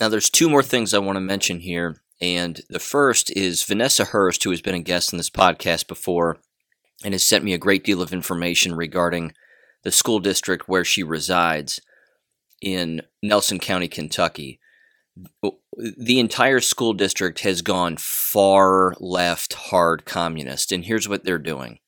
Now, 0.00 0.08
there's 0.08 0.30
two 0.30 0.48
more 0.48 0.62
things 0.62 0.92
I 0.92 0.98
want 0.98 1.16
to 1.16 1.20
mention 1.20 1.60
here. 1.60 2.02
And 2.20 2.60
the 2.70 2.80
first 2.80 3.30
is 3.36 3.64
Vanessa 3.64 4.04
Hurst, 4.04 4.44
who 4.44 4.50
has 4.50 4.62
been 4.62 4.74
a 4.74 4.80
guest 4.80 5.12
in 5.12 5.18
this 5.18 5.30
podcast 5.30 5.86
before 5.86 6.38
and 7.04 7.12
has 7.12 7.26
sent 7.26 7.44
me 7.44 7.52
a 7.52 7.58
great 7.58 7.84
deal 7.84 8.00
of 8.00 8.12
information 8.12 8.74
regarding 8.74 9.32
the 9.82 9.92
school 9.92 10.20
district 10.20 10.68
where 10.68 10.84
she 10.84 11.02
resides 11.02 11.80
in 12.62 13.02
Nelson 13.22 13.58
County, 13.58 13.88
Kentucky. 13.88 14.58
The 15.76 16.20
entire 16.20 16.60
school 16.60 16.92
district 16.92 17.40
has 17.40 17.62
gone 17.62 17.96
far 17.98 18.94
left, 19.00 19.54
hard 19.54 20.04
communist, 20.04 20.72
and 20.72 20.84
here's 20.84 21.08
what 21.08 21.24
they're 21.24 21.38
doing. 21.38 21.78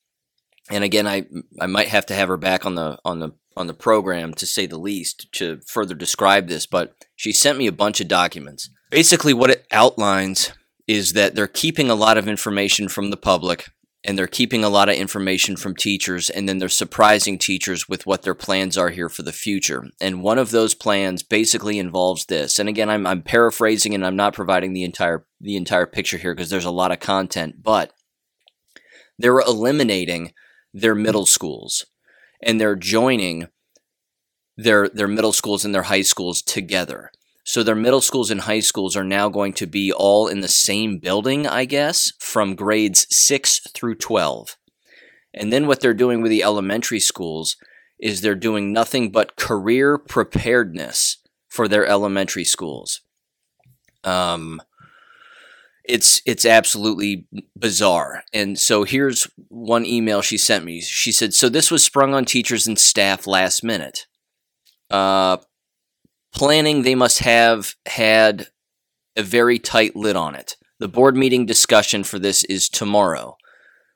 And 0.70 0.83
again, 0.83 1.07
I 1.07 1.27
I 1.61 1.66
might 1.66 1.88
have 1.88 2.07
to 2.07 2.14
have 2.14 2.29
her 2.29 2.37
back 2.37 2.66
on 2.66 2.75
the 2.75 2.99
on 3.05 3.20
the 3.20 3.31
on 3.57 3.66
the 3.66 3.75
program 3.75 4.35
to 4.35 4.46
say 4.46 4.66
the 4.66 4.79
least 4.79 5.33
to 5.33 5.61
further 5.66 5.94
describe 5.94 6.49
this, 6.49 6.66
but 6.66 6.94
she 7.14 7.33
sent 7.33 7.59
me 7.59 7.66
a 7.66 7.72
bunch 7.72 8.01
of 8.01 8.09
documents. 8.09 8.68
Basically, 8.90 9.33
what 9.33 9.51
it 9.51 9.66
outlines 9.72 10.53
is 10.87 11.14
that 11.14 11.35
they're 11.35 11.46
keeping 11.46 11.90
a 11.90 11.94
lot 11.94 12.18
of 12.18 12.29
information 12.29 12.88
from 12.88 13.11
the 13.11 13.16
public 13.16 13.68
and 14.07 14.16
they're 14.16 14.29
keeping 14.29 14.62
a 14.62 14.69
lot 14.69 14.88
of 14.88 14.95
information 14.95 15.57
from 15.57 15.75
teachers 15.75 16.31
and 16.31 16.49
then 16.49 16.59
they're 16.59 16.69
surprising 16.69 17.38
teachers 17.38 17.88
with 17.88 18.07
what 18.07 18.23
their 18.23 18.35
plans 18.35 18.79
are 18.79 18.90
here 18.90 19.09
for 19.09 19.23
the 19.23 19.33
future. 19.33 19.85
And 20.01 20.23
one 20.23 20.38
of 20.38 20.53
those 20.53 20.75
plans 20.75 21.25
basically 21.25 21.79
involves 21.79 22.27
this. 22.27 22.59
And 22.59 22.69
again 22.69 22.88
i'm, 22.88 23.07
I'm 23.07 23.23
paraphrasing 23.23 23.95
and 23.95 24.07
i'm 24.07 24.16
not 24.16 24.35
providing 24.35 24.73
the 24.73 24.85
entire 24.85 25.27
the 25.40 25.57
entire 25.57 25.87
picture 25.87 26.19
here 26.19 26.35
because 26.35 26.51
there's 26.51 26.64
a 26.64 26.71
lot 26.71 26.92
of 26.92 27.01
content 27.01 27.62
but 27.62 27.92
they're 29.19 29.40
eliminating 29.40 30.33
their 30.73 30.95
middle 30.95 31.27
schools 31.27 31.87
and 32.42 32.61
they're 32.61 32.77
joining 32.77 33.49
their 34.57 34.88
their 34.88 35.09
middle 35.09 35.33
schools 35.33 35.64
and 35.64 35.75
their 35.75 35.85
high 35.85 36.03
schools 36.03 36.42
together 36.42 37.11
so 37.47 37.63
their 37.63 37.77
middle 37.77 38.01
schools 38.01 38.33
and 38.33 38.41
high 38.41 38.59
schools 38.59 38.97
are 38.97 39.05
now 39.05 39.29
going 39.29 39.53
to 39.53 39.69
be 39.69 39.93
all 39.93 40.27
in 40.27 40.41
the 40.41 40.49
same 40.49 40.99
building, 40.99 41.47
I 41.47 41.65
guess, 41.65 42.13
from 42.19 42.57
grades 42.57 43.07
6 43.09 43.61
through 43.73 43.95
12. 43.95 44.57
And 45.33 45.53
then 45.53 45.69
what 45.69 45.81
they're 45.81 45.95
doing 45.95 46.21
with 46.21 46.31
the 46.31 46.43
elementary 46.43 46.99
schools 46.99 47.57
is 48.01 48.21
they're 48.21 48.35
doing 48.35 48.73
nothing 48.73 49.13
but 49.13 49.37
career 49.37 49.97
preparedness 49.97 51.19
for 51.49 51.69
their 51.69 51.87
elementary 51.87 52.43
schools. 52.43 53.03
Um, 54.03 54.61
it's 55.85 56.21
it's 56.27 56.45
absolutely 56.45 57.29
bizarre. 57.57 58.25
And 58.33 58.59
so 58.59 58.83
here's 58.83 59.29
one 59.49 59.87
email 59.87 60.21
she 60.21 60.37
sent 60.37 60.65
me. 60.65 60.81
She 60.81 61.13
said, 61.13 61.33
"So 61.33 61.49
this 61.49 61.71
was 61.71 61.85
sprung 61.85 62.13
on 62.13 62.25
teachers 62.25 62.67
and 62.67 62.77
staff 62.77 63.25
last 63.25 63.63
minute. 63.63 64.07
Uh, 64.91 65.37
planning, 66.37 66.83
they 66.83 66.94
must 66.94 67.20
have 67.20 67.75
had 67.87 68.49
a 69.16 69.22
very 69.22 69.59
tight 69.59 69.96
lid 69.96 70.16
on 70.16 70.35
it. 70.35 70.57
The 70.79 70.88
board 70.88 71.16
meeting 71.16 71.46
discussion 71.46 72.05
for 72.05 72.18
this 72.18 72.44
is 72.44 72.68
tomorrow, 72.68 73.37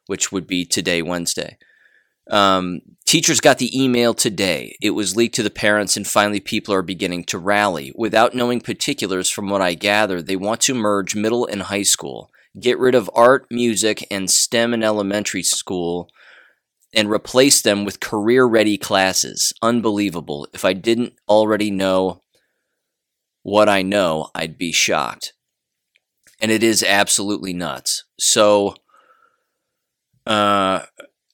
which 0.07 0.33
would 0.33 0.47
be 0.47 0.65
today, 0.65 1.03
Wednesday. 1.03 1.59
Um, 2.31 2.81
teachers 3.07 3.41
got 3.41 3.59
the 3.59 3.79
email 3.79 4.15
today. 4.15 4.77
It 4.81 4.91
was 4.91 5.17
leaked 5.17 5.35
to 5.35 5.43
the 5.43 5.51
parents, 5.51 5.97
and 5.97 6.07
finally, 6.07 6.41
people 6.41 6.73
are 6.73 6.83
beginning 6.83 7.25
to 7.25 7.39
rally. 7.39 7.93
Without 7.95 8.35
knowing 8.35 8.61
particulars, 8.61 9.29
from 9.29 9.51
what 9.51 9.61
I 9.61 9.75
gather, 9.75 10.23
they 10.23 10.37
want 10.37 10.63
to 10.63 10.75
merge 10.75 11.15
middle 11.15 11.45
and 11.45 11.63
high 11.63 11.83
school, 11.83 12.31
get 12.59 12.79
rid 12.79 12.95
of 12.95 13.11
art, 13.15 13.47
music, 13.51 14.07
and 14.11 14.31
STEM 14.31 14.73
in 14.73 14.83
elementary 14.83 15.43
school, 15.43 16.09
and 16.95 17.11
replace 17.11 17.61
them 17.61 17.85
with 17.85 18.01
career 18.01 18.47
ready 18.47 18.79
classes. 18.79 19.53
Unbelievable. 19.61 20.49
If 20.55 20.65
I 20.65 20.73
didn't 20.73 21.15
already 21.29 21.71
know 21.71 22.23
what 23.43 23.69
I 23.69 23.83
know, 23.83 24.31
I'd 24.35 24.59
be 24.59 24.73
shocked. 24.73 25.33
And 26.41 26.51
it 26.51 26.63
is 26.63 26.83
absolutely 26.83 27.53
nuts. 27.53 28.05
So, 28.19 28.75
uh, 30.27 30.83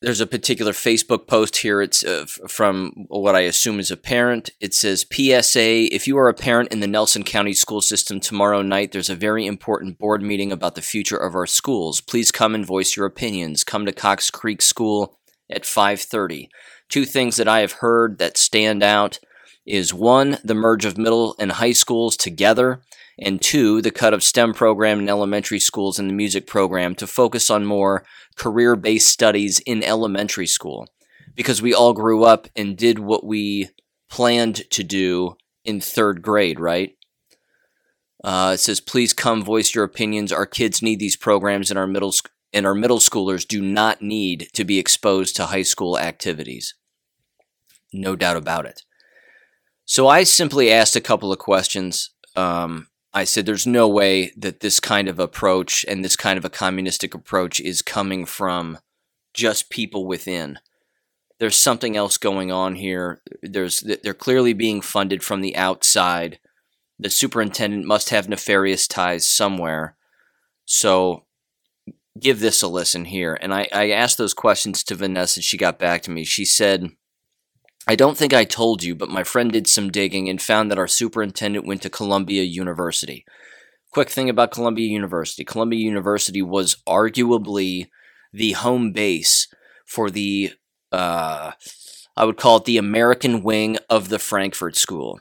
there's 0.02 0.20
a 0.20 0.26
particular 0.26 0.72
Facebook 0.72 1.26
post 1.26 1.56
here. 1.58 1.80
It's 1.80 2.04
uh, 2.04 2.26
from 2.48 3.06
what 3.08 3.34
I 3.34 3.40
assume 3.40 3.80
is 3.80 3.90
a 3.90 3.96
parent. 3.96 4.50
It 4.60 4.74
says 4.74 5.06
PSA 5.10 5.94
If 5.94 6.06
you 6.06 6.18
are 6.18 6.28
a 6.28 6.34
parent 6.34 6.70
in 6.70 6.80
the 6.80 6.86
Nelson 6.86 7.24
County 7.24 7.54
school 7.54 7.80
system 7.80 8.20
tomorrow 8.20 8.62
night, 8.62 8.92
there's 8.92 9.10
a 9.10 9.16
very 9.16 9.46
important 9.46 9.98
board 9.98 10.22
meeting 10.22 10.52
about 10.52 10.74
the 10.74 10.82
future 10.82 11.16
of 11.16 11.34
our 11.34 11.46
schools. 11.46 12.00
Please 12.00 12.30
come 12.30 12.54
and 12.54 12.66
voice 12.66 12.96
your 12.96 13.06
opinions. 13.06 13.64
Come 13.64 13.86
to 13.86 13.92
Cox 13.92 14.30
Creek 14.30 14.60
School 14.60 15.18
at 15.50 15.64
5:30. 15.64 16.50
Two 16.88 17.04
things 17.04 17.36
that 17.36 17.48
I 17.48 17.60
have 17.60 17.72
heard 17.72 18.18
that 18.18 18.36
stand 18.36 18.82
out 18.82 19.18
is 19.66 19.92
one, 19.92 20.38
the 20.44 20.54
merge 20.54 20.84
of 20.84 20.96
middle 20.96 21.34
and 21.38 21.52
high 21.52 21.72
schools 21.72 22.16
together, 22.16 22.80
and 23.18 23.40
two, 23.40 23.80
the 23.82 23.90
cut 23.90 24.14
of 24.14 24.22
STEM 24.22 24.54
program 24.54 25.00
in 25.00 25.08
elementary 25.08 25.58
schools 25.58 25.98
and 25.98 26.08
the 26.08 26.14
music 26.14 26.46
program 26.46 26.94
to 26.94 27.06
focus 27.06 27.50
on 27.50 27.64
more 27.64 28.04
career 28.36 28.76
based 28.76 29.08
studies 29.08 29.58
in 29.60 29.82
elementary 29.82 30.46
school. 30.46 30.86
Because 31.34 31.60
we 31.60 31.74
all 31.74 31.92
grew 31.92 32.24
up 32.24 32.48
and 32.54 32.76
did 32.76 32.98
what 32.98 33.24
we 33.24 33.70
planned 34.08 34.70
to 34.70 34.82
do 34.82 35.36
in 35.64 35.80
third 35.80 36.22
grade, 36.22 36.60
right? 36.60 36.96
Uh, 38.24 38.52
it 38.54 38.58
says, 38.58 38.80
please 38.80 39.12
come 39.12 39.42
voice 39.42 39.74
your 39.74 39.84
opinions. 39.84 40.32
Our 40.32 40.46
kids 40.46 40.82
need 40.82 40.98
these 40.98 41.16
programs, 41.16 41.70
and 41.70 41.78
our 41.78 41.86
middle 41.86 42.12
sc- 42.12 42.30
and 42.52 42.64
our 42.66 42.74
middle 42.74 42.98
schoolers 42.98 43.46
do 43.46 43.60
not 43.60 44.00
need 44.00 44.48
to 44.54 44.64
be 44.64 44.78
exposed 44.78 45.36
to 45.36 45.46
high 45.46 45.62
school 45.62 45.98
activities. 45.98 46.74
No 47.92 48.16
doubt 48.16 48.36
about 48.36 48.64
it. 48.64 48.82
So 49.86 50.08
I 50.08 50.24
simply 50.24 50.70
asked 50.70 50.96
a 50.96 51.00
couple 51.00 51.32
of 51.32 51.38
questions. 51.38 52.10
Um, 52.34 52.88
I 53.14 53.24
said, 53.24 53.46
there's 53.46 53.66
no 53.66 53.88
way 53.88 54.32
that 54.36 54.60
this 54.60 54.80
kind 54.80 55.08
of 55.08 55.18
approach 55.18 55.84
and 55.88 56.04
this 56.04 56.16
kind 56.16 56.36
of 56.36 56.44
a 56.44 56.50
communistic 56.50 57.14
approach 57.14 57.60
is 57.60 57.80
coming 57.80 58.26
from 58.26 58.78
just 59.32 59.70
people 59.70 60.06
within. 60.06 60.58
There's 61.38 61.56
something 61.56 61.96
else 61.96 62.18
going 62.18 62.50
on 62.50 62.74
here. 62.74 63.22
There's 63.42 63.80
they're 63.80 64.14
clearly 64.14 64.54
being 64.54 64.80
funded 64.80 65.22
from 65.22 65.40
the 65.40 65.56
outside. 65.56 66.40
The 66.98 67.10
superintendent 67.10 67.86
must 67.86 68.10
have 68.10 68.28
nefarious 68.28 68.88
ties 68.88 69.28
somewhere. 69.28 69.96
So 70.64 71.24
give 72.18 72.40
this 72.40 72.62
a 72.62 72.68
listen 72.68 73.04
here. 73.04 73.38
And 73.40 73.54
I, 73.54 73.68
I 73.72 73.90
asked 73.90 74.18
those 74.18 74.34
questions 74.34 74.82
to 74.84 74.94
Vanessa. 74.94 75.38
And 75.38 75.44
she 75.44 75.56
got 75.56 75.78
back 75.78 76.02
to 76.02 76.10
me. 76.10 76.24
She 76.24 76.44
said, 76.44 76.90
I 77.86 77.94
don't 77.94 78.18
think 78.18 78.34
I 78.34 78.44
told 78.44 78.82
you, 78.82 78.96
but 78.96 79.08
my 79.08 79.22
friend 79.22 79.52
did 79.52 79.68
some 79.68 79.90
digging 79.90 80.28
and 80.28 80.42
found 80.42 80.70
that 80.70 80.78
our 80.78 80.88
superintendent 80.88 81.66
went 81.66 81.82
to 81.82 81.90
Columbia 81.90 82.42
University. 82.42 83.24
Quick 83.92 84.10
thing 84.10 84.28
about 84.28 84.50
Columbia 84.50 84.88
University 84.88 85.44
Columbia 85.44 85.80
University 85.80 86.42
was 86.42 86.76
arguably 86.86 87.88
the 88.32 88.52
home 88.52 88.92
base 88.92 89.46
for 89.86 90.10
the, 90.10 90.52
uh, 90.90 91.52
I 92.16 92.24
would 92.24 92.36
call 92.36 92.56
it 92.56 92.64
the 92.64 92.76
American 92.76 93.42
wing 93.42 93.78
of 93.88 94.08
the 94.08 94.18
Frankfurt 94.18 94.76
School 94.76 95.20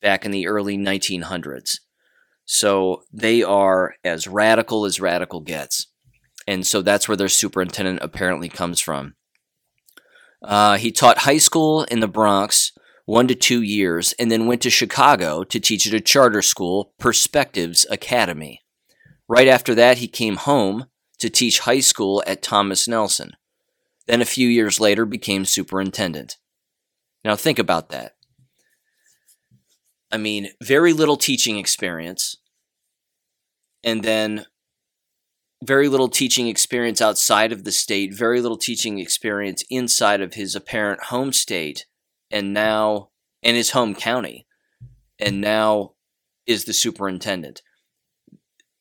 back 0.00 0.24
in 0.24 0.30
the 0.30 0.46
early 0.46 0.78
1900s. 0.78 1.78
So 2.44 3.02
they 3.12 3.42
are 3.42 3.94
as 4.04 4.28
radical 4.28 4.84
as 4.84 5.00
radical 5.00 5.40
gets. 5.40 5.88
And 6.46 6.66
so 6.66 6.80
that's 6.80 7.08
where 7.08 7.16
their 7.16 7.28
superintendent 7.28 8.00
apparently 8.02 8.48
comes 8.48 8.80
from. 8.80 9.14
Uh, 10.42 10.76
he 10.76 10.90
taught 10.90 11.18
high 11.18 11.38
school 11.38 11.84
in 11.84 12.00
the 12.00 12.08
Bronx 12.08 12.72
one 13.04 13.28
to 13.28 13.34
two 13.34 13.62
years 13.62 14.12
and 14.18 14.30
then 14.30 14.46
went 14.46 14.62
to 14.62 14.70
Chicago 14.70 15.44
to 15.44 15.60
teach 15.60 15.86
at 15.86 15.94
a 15.94 16.00
charter 16.00 16.42
school, 16.42 16.92
Perspectives 16.98 17.86
Academy. 17.90 18.60
Right 19.28 19.48
after 19.48 19.74
that, 19.74 19.98
he 19.98 20.08
came 20.08 20.36
home 20.36 20.86
to 21.18 21.30
teach 21.30 21.60
high 21.60 21.80
school 21.80 22.22
at 22.26 22.42
Thomas 22.42 22.88
Nelson. 22.88 23.32
Then 24.06 24.20
a 24.20 24.26
few 24.26 24.48
years 24.48 24.80
later 24.80 25.04
became 25.04 25.44
superintendent. 25.44 26.36
Now 27.24 27.36
think 27.36 27.58
about 27.58 27.90
that. 27.90 28.16
I 30.10 30.18
mean, 30.18 30.50
very 30.62 30.92
little 30.92 31.16
teaching 31.16 31.58
experience, 31.58 32.36
and 33.82 34.02
then 34.02 34.46
very 35.62 35.88
little 35.88 36.08
teaching 36.08 36.48
experience 36.48 37.00
outside 37.00 37.52
of 37.52 37.64
the 37.64 37.72
state, 37.72 38.12
very 38.12 38.40
little 38.40 38.58
teaching 38.58 38.98
experience 38.98 39.64
inside 39.70 40.20
of 40.20 40.34
his 40.34 40.54
apparent 40.54 41.04
home 41.04 41.32
state, 41.32 41.86
and 42.30 42.52
now 42.52 43.10
in 43.42 43.54
his 43.54 43.70
home 43.70 43.94
county, 43.94 44.46
and 45.18 45.40
now 45.40 45.92
is 46.46 46.64
the 46.64 46.72
superintendent. 46.72 47.62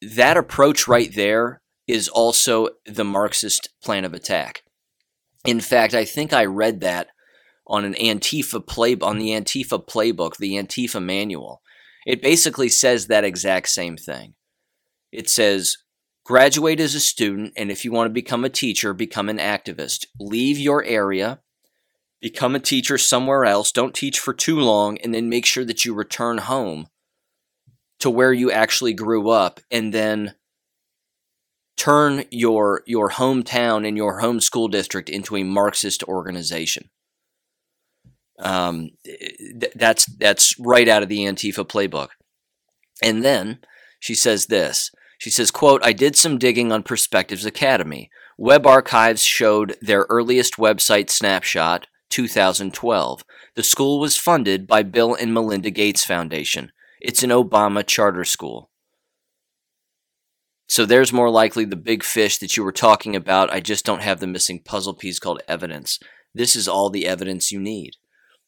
That 0.02 0.38
approach 0.38 0.88
right 0.88 1.14
there 1.14 1.62
is 1.88 2.08
also 2.08 2.70
the 2.86 3.04
Marxist 3.04 3.70
plan 3.84 4.04
of 4.04 4.14
attack. 4.14 4.64
In 5.46 5.60
fact, 5.60 5.94
I 5.94 6.06
think 6.06 6.34
I 6.34 6.46
read 6.46 6.82
that 6.82 7.08
on 7.68 7.86
an 7.86 7.94
Antifa 7.94 8.66
play 8.66 8.96
on 9.02 9.20
the 9.20 9.30
Antifa 9.30 9.86
playbook, 9.86 10.38
the 10.38 10.54
Antifa 10.54 11.04
manual. 11.04 11.62
It 12.06 12.22
basically 12.22 12.70
says 12.70 13.08
that 13.08 13.24
exact 13.24 13.70
same 13.70 13.98
thing. 13.98 14.34
It 15.12 15.30
says 15.30 15.78
graduate 16.24 16.80
as 16.80 16.96
a 16.96 17.00
student 17.00 17.54
and 17.56 17.72
if 17.72 17.84
you 17.84 17.92
want 17.92 18.08
to 18.08 18.14
become 18.14 18.46
a 18.46 18.50
teacher, 18.50 18.94
become 18.94 19.30
an 19.30 19.38
activist. 19.38 20.06
Leave 20.20 20.58
your 20.58 20.84
area, 20.84 21.40
become 22.22 22.56
a 22.56 22.60
teacher 22.60 22.98
somewhere 22.98 23.46
else, 23.46 23.72
don't 23.72 23.96
teach 23.96 24.20
for 24.20 24.34
too 24.34 24.60
long 24.60 24.98
and 25.00 25.14
then 25.14 25.30
make 25.30 25.46
sure 25.46 25.66
that 25.66 25.86
you 25.86 25.94
return 25.94 26.38
home 26.40 26.88
to 28.00 28.10
where 28.10 28.34
you 28.34 28.52
actually 28.52 28.94
grew 28.94 29.30
up 29.30 29.60
and 29.70 29.94
then 29.94 30.34
turn 31.78 32.24
your 32.30 32.84
your 32.86 33.10
hometown 33.10 33.88
and 33.88 33.98
your 33.98 34.20
home 34.20 34.40
school 34.40 34.68
district 34.68 35.10
into 35.10 35.36
a 35.36 35.44
Marxist 35.44 36.04
organization. 36.04 36.90
Um, 38.38 38.90
th- 39.04 39.74
that's 39.76 40.06
that's 40.06 40.60
right 40.60 40.88
out 40.88 41.04
of 41.04 41.10
the 41.10 41.20
Antifa 41.20 41.66
playbook. 41.66 42.10
And 43.02 43.24
then 43.24 43.60
she 44.00 44.14
says 44.14 44.48
this. 44.48 44.92
She 45.22 45.30
says, 45.30 45.52
quote, 45.52 45.86
I 45.86 45.94
did 45.94 46.16
some 46.16 46.40
digging 46.40 46.72
on 46.72 46.82
Perspectives 46.82 47.46
Academy. 47.46 48.10
Web 48.40 48.66
archives 48.66 49.22
showed 49.22 49.78
their 49.80 50.08
earliest 50.10 50.56
website 50.56 51.12
snapshot, 51.12 51.86
2012. 52.10 53.24
The 53.56 53.62
school 53.62 54.00
was 54.00 54.18
funded 54.18 54.66
by 54.66 54.82
Bill 54.82 55.14
and 55.14 55.32
Melinda 55.32 55.70
Gates 55.70 56.04
Foundation. 56.04 56.72
It's 57.00 57.22
an 57.22 57.30
Obama 57.30 57.86
charter 57.86 58.24
school. 58.24 58.72
So 60.68 60.88
there's 60.88 61.14
more 61.14 61.30
likely 61.30 61.66
the 61.66 61.76
big 61.76 62.04
fish 62.04 62.40
that 62.40 62.58
you 62.58 62.64
were 62.64 62.72
talking 62.72 63.16
about. 63.16 63.54
I 63.54 63.60
just 63.60 63.86
don't 63.86 64.02
have 64.02 64.22
the 64.22 64.26
missing 64.26 64.64
puzzle 64.66 64.96
piece 64.96 65.20
called 65.20 65.44
evidence. 65.48 66.00
This 66.34 66.56
is 66.56 66.68
all 66.68 66.90
the 66.90 67.06
evidence 67.06 67.52
you 67.52 67.60
need. 67.60 67.92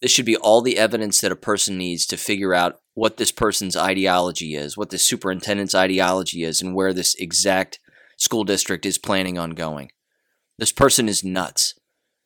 This 0.04 0.12
should 0.12 0.26
be 0.26 0.36
all 0.36 0.62
the 0.62 0.78
evidence 0.78 1.22
that 1.22 1.32
a 1.32 1.38
person 1.38 1.78
needs 1.78 2.06
to 2.08 2.18
figure 2.18 2.54
out 2.54 2.82
what 2.93 3.16
this 3.16 3.32
person's 3.32 3.78
ideology 3.78 4.54
is, 4.54 4.76
what 4.76 4.89
the 4.89 4.97
superintendent's 4.97 5.74
ideology 5.74 6.43
is, 6.43 6.62
and 6.62 6.76
where 6.76 6.91
this 6.91 7.16
exact 7.16 7.80
school 8.18 8.43
district 8.43 8.86
is 8.86 8.97
planning 8.97 9.38
on 9.38 9.51
going. 9.51 9.93
This 10.60 10.74
person 10.74 11.08
is 11.08 11.24
nuts. 11.24 11.76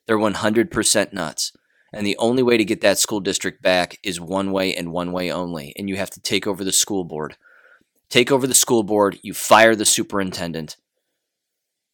They're 0.08 0.18
100% 0.18 1.12
nuts. 1.12 1.52
And 1.92 2.04
the 2.04 2.16
only 2.16 2.42
way 2.42 2.56
to 2.56 2.64
get 2.64 2.80
that 2.80 2.98
school 2.98 3.20
district 3.20 3.62
back 3.62 4.00
is 4.02 4.20
one 4.20 4.50
way 4.50 4.74
and 4.74 4.90
one 4.90 5.12
way 5.12 5.30
only. 5.30 5.72
And 5.78 5.88
you 5.88 5.94
have 5.98 6.10
to 6.10 6.20
take 6.20 6.48
over 6.48 6.64
the 6.64 6.72
school 6.72 7.04
board. 7.04 7.36
Take 8.10 8.32
over 8.32 8.48
the 8.48 8.54
school 8.54 8.82
board, 8.82 9.20
you 9.22 9.34
fire 9.34 9.76
the 9.76 9.84
superintendent. 9.84 10.78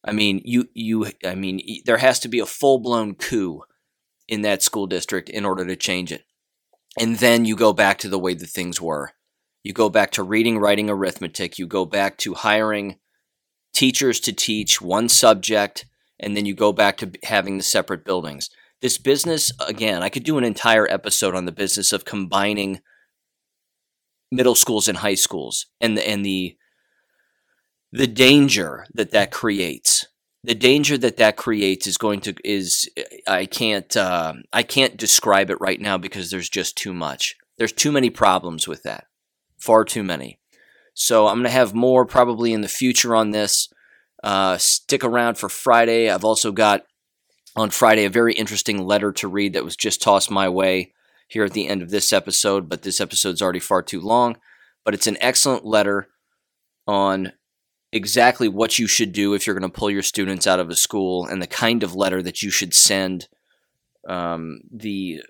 I 0.03 0.13
mean, 0.13 0.41
you 0.43 0.67
you 0.73 1.11
I 1.23 1.35
mean, 1.35 1.61
there 1.85 1.97
has 1.97 2.19
to 2.21 2.27
be 2.27 2.39
a 2.39 2.47
full-blown 2.47 3.13
coup 3.13 3.61
in 4.27 4.41
that 4.41 4.63
school 4.63 4.87
district 4.87 5.29
in 5.29 5.45
order 5.45 5.65
to 5.65 5.75
change 5.75 6.11
it. 6.11 6.23
And 6.99 7.17
then 7.17 7.45
you 7.45 7.55
go 7.55 7.73
back 7.73 7.97
to 7.99 8.09
the 8.09 8.19
way 8.19 8.33
the 8.33 8.47
things 8.47 8.79
were. 8.81 9.11
You 9.63 9.73
go 9.73 9.89
back 9.89 10.11
to 10.11 10.23
reading, 10.23 10.59
writing, 10.59 10.89
arithmetic. 10.89 11.57
You 11.57 11.67
go 11.67 11.85
back 11.85 12.17
to 12.19 12.35
hiring 12.35 12.97
teachers 13.73 14.19
to 14.21 14.31
teach 14.31 14.81
one 14.81 15.09
subject, 15.09 15.85
and 16.19 16.37
then 16.37 16.45
you 16.45 16.53
go 16.53 16.71
back 16.71 16.97
to 16.97 17.11
having 17.23 17.57
the 17.57 17.63
separate 17.63 18.05
buildings. 18.05 18.49
This 18.81 18.97
business, 18.97 19.51
again, 19.65 20.03
I 20.03 20.09
could 20.09 20.23
do 20.23 20.37
an 20.37 20.43
entire 20.43 20.87
episode 20.89 21.35
on 21.35 21.45
the 21.45 21.51
business 21.51 21.91
of 21.91 22.05
combining 22.05 22.81
middle 24.31 24.55
schools 24.55 24.87
and 24.87 24.99
high 24.99 25.15
schools 25.15 25.65
and 25.81 25.97
the, 25.97 26.07
and 26.07 26.25
the 26.25 26.55
the 27.91 28.07
danger 28.07 28.85
that 28.93 29.11
that 29.11 29.31
creates 29.31 30.05
the 30.45 30.55
danger 30.55 30.97
that 30.97 31.17
that 31.17 31.37
creates 31.37 31.87
is 31.87 31.97
going 31.97 32.21
to 32.21 32.35
is 32.43 32.89
I 33.27 33.45
can't 33.45 33.95
uh, 33.97 34.33
I 34.53 34.63
can't 34.63 34.97
describe 34.97 35.49
it 35.49 35.59
right 35.59 35.79
now 35.79 35.97
because 35.97 36.29
there's 36.29 36.49
just 36.49 36.77
too 36.77 36.93
much. 36.93 37.35
There's 37.57 37.71
too 37.71 37.91
many 37.91 38.09
problems 38.09 38.67
with 38.67 38.83
that, 38.83 39.07
far 39.57 39.83
too 39.83 40.03
many. 40.03 40.39
So 40.93 41.27
I'm 41.27 41.35
going 41.35 41.45
to 41.45 41.49
have 41.49 41.73
more 41.73 42.05
probably 42.05 42.53
in 42.53 42.61
the 42.61 42.67
future 42.67 43.15
on 43.15 43.31
this. 43.31 43.69
Uh, 44.23 44.57
stick 44.57 45.03
around 45.03 45.37
for 45.37 45.49
Friday. 45.49 46.09
I've 46.09 46.23
also 46.23 46.51
got 46.51 46.85
on 47.55 47.69
Friday 47.69 48.05
a 48.05 48.09
very 48.09 48.33
interesting 48.33 48.85
letter 48.85 49.11
to 49.13 49.27
read 49.27 49.53
that 49.53 49.63
was 49.63 49.75
just 49.75 50.01
tossed 50.01 50.31
my 50.31 50.47
way 50.47 50.93
here 51.27 51.43
at 51.43 51.53
the 51.53 51.67
end 51.67 51.81
of 51.81 51.89
this 51.89 52.13
episode, 52.13 52.69
but 52.69 52.83
this 52.83 53.01
episode's 53.01 53.41
already 53.41 53.59
far 53.59 53.81
too 53.81 53.99
long. 53.99 54.37
But 54.83 54.93
it's 54.93 55.07
an 55.07 55.17
excellent 55.19 55.65
letter 55.65 56.07
on 56.87 57.33
exactly 57.95 58.49
what 58.49 58.77
you 58.77 58.87
should 58.87 59.13
do 59.13 59.33
if 59.33 59.47
you're 59.47 59.57
going 59.57 59.71
to 59.71 59.77
pull 59.77 59.89
your 59.89 60.03
students 60.03 60.45
out 60.45 60.59
of 60.59 60.69
a 60.69 60.75
school 60.75 61.25
and 61.25 61.41
the 61.41 61.47
kind 61.47 61.81
of 61.81 61.95
letter 61.95 62.21
that 62.21 62.43
you 62.43 62.51
should 62.51 62.73
send 62.73 63.29
um, 64.05 64.59
the 64.69 65.23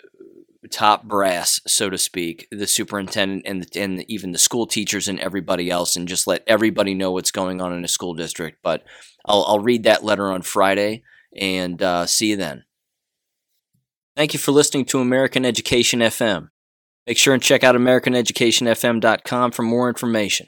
top 0.71 1.03
brass, 1.03 1.61
so 1.67 1.91
to 1.91 1.97
speak, 1.97 2.47
the 2.49 2.65
superintendent 2.65 3.43
and 3.45 3.63
the, 3.63 3.79
and 3.79 4.03
even 4.09 4.31
the 4.31 4.39
school 4.39 4.65
teachers 4.65 5.07
and 5.07 5.19
everybody 5.19 5.69
else, 5.69 5.95
and 5.95 6.07
just 6.07 6.25
let 6.25 6.43
everybody 6.47 6.95
know 6.95 7.11
what's 7.11 7.29
going 7.29 7.61
on 7.61 7.71
in 7.71 7.85
a 7.85 7.87
school 7.87 8.15
district. 8.15 8.57
But 8.63 8.83
I'll, 9.25 9.45
I'll 9.47 9.59
read 9.59 9.83
that 9.83 10.03
letter 10.03 10.31
on 10.31 10.41
Friday 10.41 11.03
and 11.39 11.79
uh, 11.83 12.07
see 12.07 12.31
you 12.31 12.35
then. 12.35 12.65
Thank 14.15 14.33
you 14.33 14.39
for 14.39 14.51
listening 14.51 14.85
to 14.85 14.99
American 14.99 15.45
Education 15.45 15.99
FM. 15.99 16.49
Make 17.05 17.19
sure 17.19 17.35
and 17.35 17.43
check 17.43 17.63
out 17.63 17.75
AmericanEducationFM.com 17.75 19.51
for 19.51 19.61
more 19.61 19.87
information. 19.87 20.47